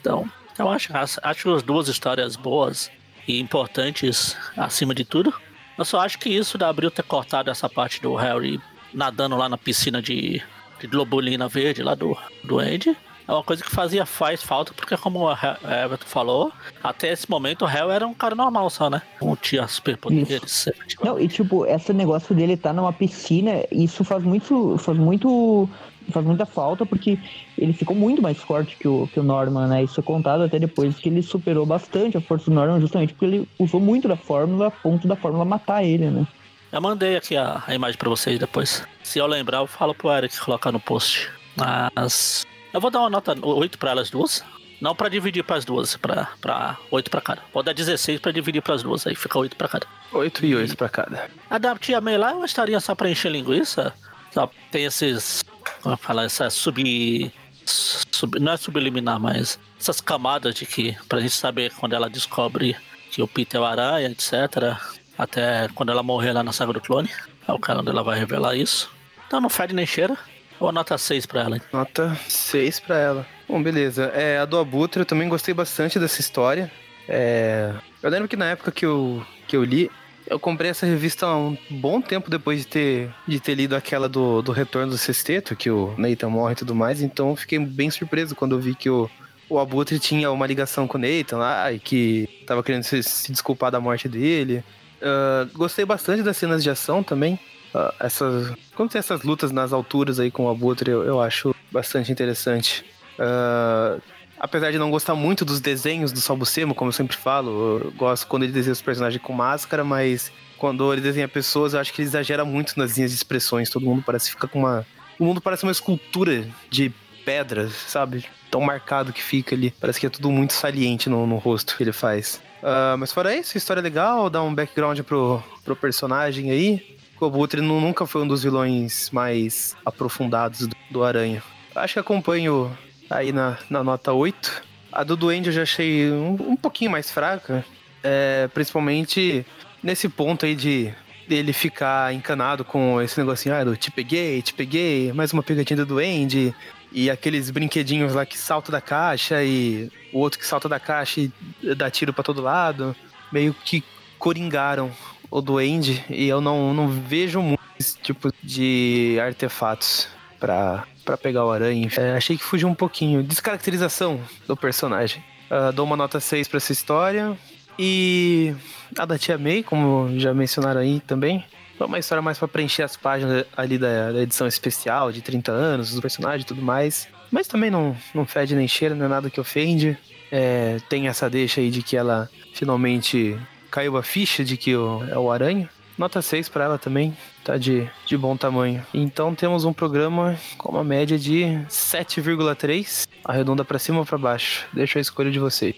[0.01, 2.89] Então, eu acho, acho as duas histórias boas
[3.27, 5.35] e importantes acima de tudo.
[5.77, 8.61] Eu só acho que isso da Abril ter cortado essa parte do Harry
[8.95, 10.41] nadando lá na piscina de,
[10.81, 12.97] de globulina verde lá do, do Andy.
[13.29, 16.51] É uma coisa que fazia, faz falta, porque como o Everton falou,
[16.83, 19.03] até esse momento o Harry era um cara normal só, né?
[19.21, 20.71] Não tinha superpoderes.
[21.05, 24.79] Não, e tipo, esse negócio dele estar numa piscina, isso faz muito.
[24.79, 25.69] faz muito.
[26.11, 27.19] faz muita falta, porque
[27.59, 29.85] ele ficou muito mais forte que o, que o Norman, né?
[29.85, 33.27] Isso é contado até depois que ele superou bastante a força do Norman, justamente porque
[33.27, 36.27] ele usou muito da fórmula a ponto da fórmula matar ele, né?
[36.73, 38.87] Eu mandei aqui a, a imagem pra vocês depois.
[39.03, 41.31] Se eu lembrar, eu falo pro Eric colocar no post.
[41.55, 42.47] Mas.
[42.73, 44.45] Eu vou dar uma nota 8 pra elas duas.
[44.81, 47.43] Não pra dividir pras duas, pra, pra 8 pra cada.
[47.53, 49.87] Vou dar 16 pra dividir pras duas, aí fica 8 pra cada.
[50.13, 51.29] Oito e oito pra cada.
[51.51, 53.93] A da tia May lá uma historinha só pra encher linguiça.
[54.33, 55.45] Só tem esses.
[55.83, 56.25] Como eu falar?
[56.25, 57.33] Essa sub.
[57.65, 60.97] sub- não é subliminar, mas essas camadas de que.
[61.09, 62.77] Pra gente saber quando ela descobre
[63.11, 64.77] que o Peter é o aranha, etc.
[65.19, 67.11] Até quando ela morrer lá na saga do clone.
[67.49, 68.89] É o cara onde ela vai revelar isso.
[69.27, 70.17] Então não fede nem cheira.
[70.61, 71.63] Ou nota 6 pra ela, hein?
[71.73, 73.27] Nota 6 pra ela.
[73.49, 74.07] Bom, beleza.
[74.15, 76.71] É, a do Abutre eu também gostei bastante dessa história.
[77.09, 79.91] É, eu lembro que na época que eu, que eu li,
[80.27, 84.43] eu comprei essa revista um bom tempo depois de ter, de ter lido aquela do,
[84.43, 88.35] do Retorno do Sexteto, que o Nathan morre e tudo mais, então fiquei bem surpreso
[88.35, 89.09] quando eu vi que o,
[89.49, 93.33] o Abutre tinha uma ligação com o Nathan lá e que tava querendo se, se
[93.33, 94.63] desculpar da morte dele.
[95.01, 97.39] Ah, gostei bastante das cenas de ação também.
[97.75, 101.55] Ah, essas, quando tem essas lutas nas alturas aí com o Abutre, eu, eu acho
[101.71, 102.85] bastante interessante.
[103.19, 103.99] Ah,
[104.39, 108.27] apesar de não gostar muito dos desenhos do Salbucemo, como eu sempre falo, eu gosto
[108.27, 112.03] quando ele desenha os personagens com máscara, mas quando ele desenha pessoas, eu acho que
[112.03, 113.71] ele exagera muito nas linhas de expressões.
[113.71, 114.87] Todo mundo parece ficar com uma.
[115.19, 116.93] O mundo parece uma escultura de
[117.25, 118.25] pedra, sabe?
[118.51, 119.73] Tão marcado que fica ali.
[119.81, 122.41] Parece que é tudo muito saliente no, no rosto que ele faz.
[122.63, 126.98] Ah, mas fora isso, história legal, dá um background pro, pro personagem aí.
[127.21, 131.43] O Abutre nu- nunca foi um dos vilões mais aprofundados do, Aranha.
[131.75, 132.77] Acho que acompanho
[133.11, 134.63] aí na, na nota 8.
[134.93, 137.65] A do Duende eu já achei um, um pouquinho mais fraca.
[138.03, 139.45] É, principalmente
[139.83, 140.95] nesse ponto aí de
[141.27, 145.77] dele ficar encanado com esse negocinho, ah, do te peguei, te peguei, mais uma pegadinha
[145.77, 146.55] do Duende.
[146.91, 151.21] E aqueles brinquedinhos lá que saltam da caixa e o outro que salta da caixa
[151.21, 151.31] e
[151.75, 152.97] dá tiro pra todo lado.
[153.31, 153.85] Meio que
[154.19, 154.91] coringaram
[155.31, 160.09] o Duende e eu não, não vejo muito esse tipo de artefatos
[160.39, 160.87] pra
[161.23, 161.89] pegar o aranha.
[161.97, 163.23] É, achei que fugiu um pouquinho.
[163.23, 165.23] Descaracterização do personagem.
[165.51, 167.37] Ah, dou uma nota 6 pra essa história.
[167.79, 168.55] E
[168.99, 171.45] a da Tia May, como já mencionaram aí também.
[171.77, 175.53] Foi uma história mais pra preencher as páginas ali da, da edição especial de 30
[175.53, 177.09] anos, do personagem e tudo mais.
[177.31, 179.97] Mas também não, não fede nem cheira, não é nada que ofende.
[180.31, 183.39] É, tem essa deixa aí de que ela finalmente
[183.71, 185.69] caiu a ficha de que o, é o Aranha.
[185.97, 188.87] Nota 6 pra ela também, tá de, de bom tamanho.
[188.95, 194.65] Então temos um programa com uma média de 7,3, arredonda pra cima ou pra baixo.
[194.73, 195.75] Deixa a escolha de vocês.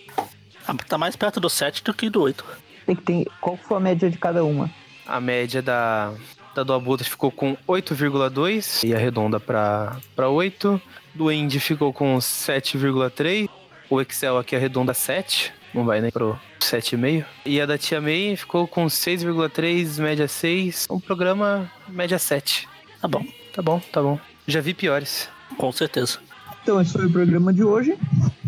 [0.66, 2.44] Ah, Tá mais perto do 7 do que do 8.
[2.84, 3.26] Tem que ter.
[3.40, 4.70] Qual foi a média de cada uma?
[5.06, 6.12] A média da,
[6.54, 9.96] da do Abutre ficou com 8,2 e arredonda pra
[10.28, 10.80] 8.
[11.14, 13.48] Do Indy ficou com 7,3.
[13.88, 17.24] O Excel aqui arredonda 7, não vai nem pro 7,5.
[17.44, 20.86] E a da Tia May ficou com 6,3, média 6.
[20.90, 22.68] Um programa média 7.
[23.00, 24.18] Tá bom, Tá bom, tá bom.
[24.46, 25.28] Já vi piores.
[25.56, 26.18] com certeza.
[26.62, 27.96] Então, esse foi o programa de hoje.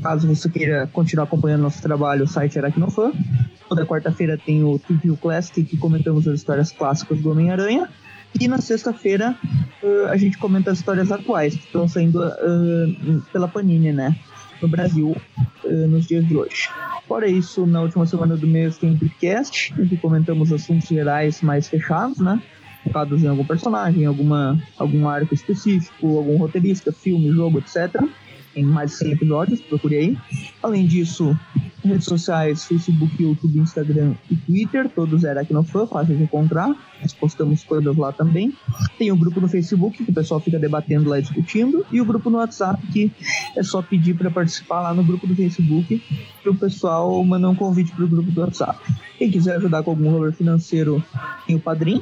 [0.03, 3.13] Caso você queira continuar acompanhando nosso trabalho, o site Aracnofan.
[3.69, 7.89] Toda quarta-feira tem o Review Classic, que comentamos as histórias clássicas do Homem-Aranha.
[8.39, 9.37] E na sexta-feira
[9.83, 14.15] eh, a gente comenta as histórias atuais, que estão saindo eh, pela Panini, né?
[14.63, 15.17] No Brasil
[15.65, 16.69] uh, nos dias de hoje.
[17.07, 21.69] Fora isso, na última semana do mês tem podcast, em que comentamos assuntos gerais mais
[21.69, 22.41] fechados, né?
[22.85, 28.03] Focados em algum personagem, alguma, algum arco específico, algum roteirista, filme, jogo, etc
[28.55, 30.19] em mais de 100 episódios, procure aí.
[30.63, 31.39] Além disso,
[31.85, 36.75] redes sociais, Facebook, YouTube, Instagram e Twitter, todos eram aqui no fã, fácil de encontrar.
[37.03, 38.53] Nós postamos coisas lá também.
[38.99, 41.85] Tem o um grupo no Facebook, que o pessoal fica debatendo lá, discutindo.
[41.91, 43.13] E o grupo no WhatsApp, que
[43.57, 46.03] é só pedir para participar lá no grupo do Facebook,
[46.43, 48.79] para o pessoal mandar um convite para o grupo do WhatsApp.
[49.19, 51.03] Quem quiser ajudar com algum valor financeiro,
[51.47, 52.01] tem o Padrim,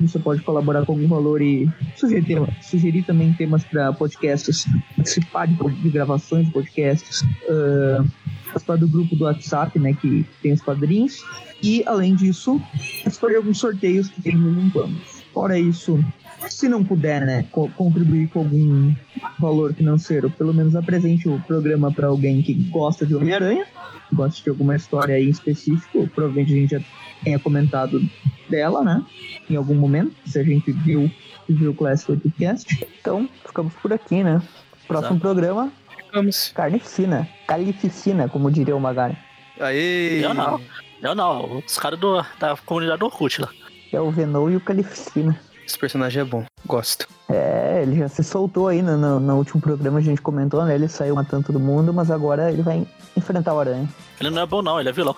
[0.00, 5.54] você pode colaborar com algum valor e sugerir, sugerir também temas para podcasts, participar de,
[5.54, 8.04] de, gravações de podcasts, uh,
[8.52, 11.24] participar do grupo do WhatsApp, né, que tem os padrinhos,
[11.62, 12.60] e além disso,
[13.02, 14.96] participar de alguns sorteios que tem no em quando.
[15.32, 16.02] Fora isso,
[16.48, 18.94] se não puder, né, co contribuir com algum
[19.38, 23.66] valor financeiro, pelo menos apresente o programa para alguém que gosta de Homem-Aranha,
[24.12, 26.80] gosta de alguma história aí em específico, provavelmente a gente já
[27.22, 28.00] tenha comentado
[28.48, 29.04] dela, né?
[29.48, 31.10] Em algum momento, se a gente viu,
[31.48, 32.86] viu o Classic Podcast.
[33.00, 34.42] Então, ficamos por aqui, né?
[34.86, 35.20] Próximo Exato.
[35.20, 35.72] programa.
[36.10, 36.52] Ficamos.
[36.52, 37.28] Carnificina.
[37.46, 39.16] Calificina, como diria o Magari.
[39.60, 40.20] Aí.
[40.22, 40.60] Eu não.
[41.00, 41.62] Eu não.
[41.64, 41.98] Os caras
[42.38, 43.48] da comunidade do Orkut lá.
[43.92, 45.38] É o Venom e o Calificina.
[45.64, 47.06] Esse personagem é bom, gosto.
[47.28, 50.74] É, ele já se soltou aí no, no, no, último programa, a gente comentou, né?
[50.74, 52.84] Ele saiu matando todo mundo, mas agora ele vai
[53.16, 53.88] enfrentar o Aranha.
[54.20, 55.14] Ele não é bom, não, ele é vilão.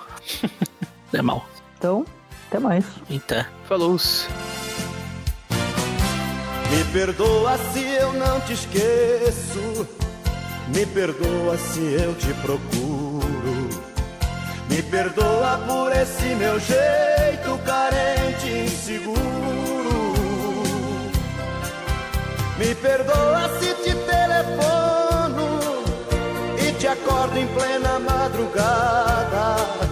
[1.11, 1.47] é mal.
[1.79, 2.05] Então,
[2.49, 2.85] até mais.
[3.15, 3.47] Até.
[3.65, 3.97] Falou.
[6.71, 9.89] Me perdoa se eu não te esqueço.
[10.69, 13.69] Me perdoa se eu te procuro.
[14.69, 19.21] Me perdoa por esse meu jeito carente e inseguro.
[22.59, 25.61] Me perdoa se te telefono
[26.59, 29.83] e te acordo em plena madrugada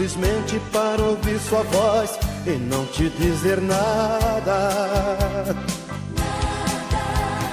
[0.00, 4.70] simplesmente para ouvir sua voz e não te dizer nada.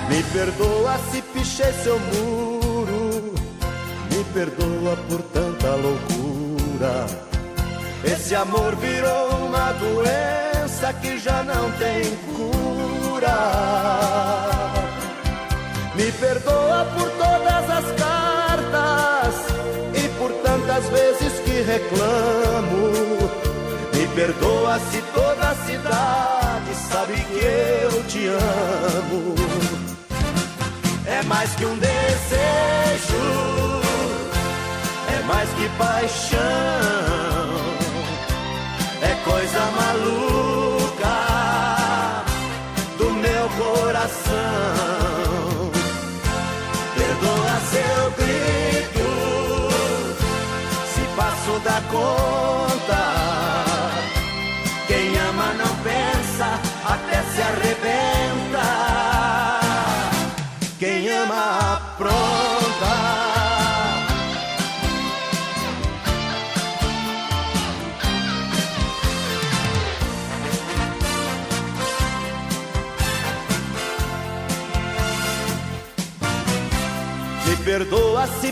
[0.09, 3.33] Me perdoa se pichei seu muro,
[4.09, 7.05] me perdoa por tanta loucura.
[8.03, 12.03] Esse amor virou uma doença que já não tem
[12.35, 13.37] cura.
[15.95, 19.35] Me perdoa por todas as cartas
[19.93, 21.27] e por tantas vezes
[21.67, 22.91] reclamo.
[23.93, 27.43] Me perdoa se toda a cidade sabe que
[27.83, 29.56] eu te amo.
[31.27, 33.23] Mais que um desejo,
[35.15, 36.39] é mais que paixão,
[39.01, 41.17] é coisa maluca
[42.97, 44.77] do meu coração.
[51.67, 53.66] da conta.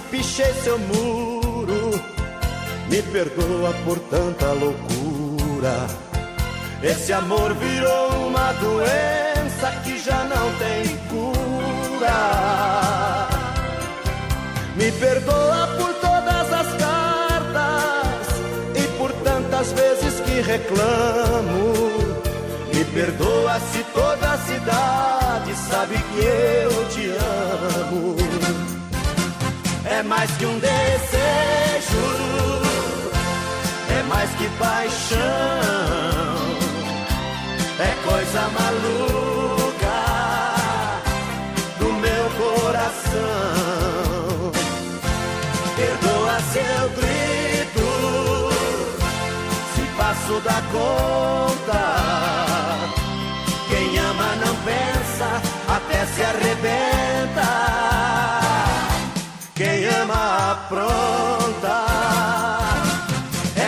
[0.01, 2.15] Pichei seu muro
[2.89, 5.87] me perdoa por tanta loucura.
[6.83, 12.17] Esse amor virou uma doença que já não tem cura.
[14.75, 18.27] Me perdoa por todas as cartas
[18.75, 21.73] e por tantas vezes que reclamo.
[22.73, 28.74] Me perdoa se toda a cidade sabe que eu te amo.
[29.85, 32.25] É mais que um desejo
[34.07, 35.19] mais que paixão,
[37.79, 40.01] é coisa maluca
[41.79, 43.21] do meu coração.
[45.75, 47.87] Perdoa seu grito,
[49.75, 51.83] se passo da conta.
[53.69, 57.64] Quem ama não pensa, até se arrebenta.
[60.55, 61.85] Ama apronta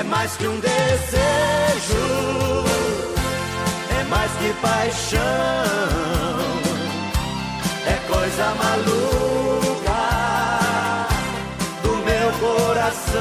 [0.09, 2.05] mais que um desejo,
[3.89, 5.21] é mais que paixão,
[7.85, 10.03] é coisa maluca
[11.83, 13.13] do meu coração.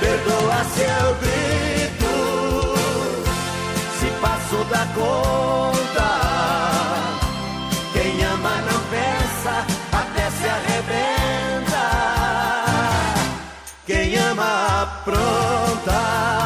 [0.00, 2.14] Perdoa se eu grito,
[3.98, 5.79] se passo da cor.
[15.04, 16.39] pronta.